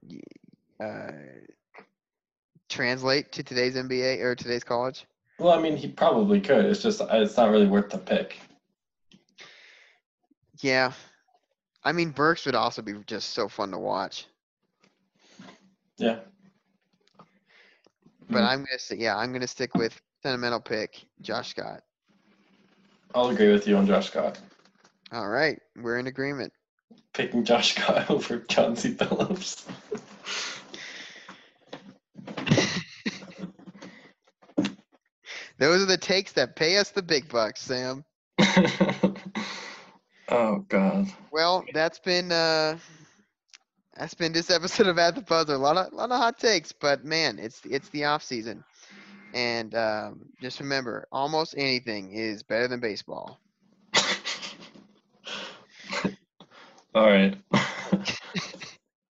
uh, 0.83 1.11
translate 2.69 3.31
to 3.33 3.43
today's 3.43 3.75
NBA 3.75 4.21
or 4.21 4.35
today's 4.35 4.63
college? 4.63 5.05
Well, 5.39 5.57
I 5.57 5.61
mean, 5.61 5.77
he 5.77 5.87
probably 5.87 6.41
could. 6.41 6.65
It's 6.65 6.81
just 6.81 7.01
it's 7.11 7.37
not 7.37 7.51
really 7.51 7.67
worth 7.67 7.89
the 7.89 7.97
pick. 7.97 8.39
Yeah. 10.59 10.91
I 11.83 11.91
mean, 11.91 12.11
Burks 12.11 12.45
would 12.45 12.55
also 12.55 12.81
be 12.81 12.93
just 13.07 13.31
so 13.31 13.47
fun 13.47 13.71
to 13.71 13.79
watch. 13.79 14.27
Yeah. 15.97 16.19
But 18.29 18.41
Mm. 18.43 18.47
I'm 18.47 18.59
gonna 18.63 18.79
say, 18.79 18.95
yeah, 18.97 19.17
I'm 19.17 19.33
gonna 19.33 19.47
stick 19.47 19.73
with 19.75 19.99
sentimental 20.23 20.59
pick, 20.59 21.03
Josh 21.21 21.49
Scott. 21.49 21.81
I'll 23.13 23.29
agree 23.29 23.51
with 23.51 23.67
you 23.67 23.75
on 23.77 23.85
Josh 23.87 24.07
Scott. 24.07 24.39
All 25.11 25.27
right, 25.27 25.59
we're 25.75 25.97
in 25.97 26.07
agreement. 26.07 26.53
Picking 27.13 27.43
Josh 27.43 27.75
Scott 27.75 28.09
over 28.11 28.39
Chauncey 28.39 28.93
Billups. 28.95 29.65
Those 35.57 35.83
are 35.83 35.85
the 35.87 35.97
takes 35.97 36.31
that 36.33 36.55
pay 36.55 36.77
us 36.77 36.89
the 36.89 37.01
big 37.03 37.27
bucks, 37.29 37.61
Sam. 37.61 38.03
oh 40.31 40.65
God. 40.67 41.07
Well, 41.31 41.63
that's 41.73 41.99
been 41.99 42.31
uh 42.31 42.77
that's 43.95 44.13
been 44.13 44.33
this 44.33 44.49
episode 44.49 44.87
of 44.87 44.97
At 44.97 45.15
the 45.15 45.21
Buzzer. 45.21 45.53
A 45.53 45.57
lot 45.57 45.77
of 45.77 45.93
lot 45.93 46.11
of 46.11 46.17
hot 46.17 46.39
takes, 46.39 46.71
but 46.71 47.05
man, 47.05 47.37
it's 47.39 47.61
it's 47.65 47.89
the 47.89 48.05
off 48.05 48.23
season. 48.23 48.63
And 49.33 49.75
um, 49.75 50.25
just 50.41 50.59
remember, 50.59 51.07
almost 51.11 51.55
anything 51.57 52.11
is 52.13 52.43
better 52.43 52.67
than 52.67 52.79
baseball. 52.79 53.39
All 56.93 57.09
right. 57.09 57.37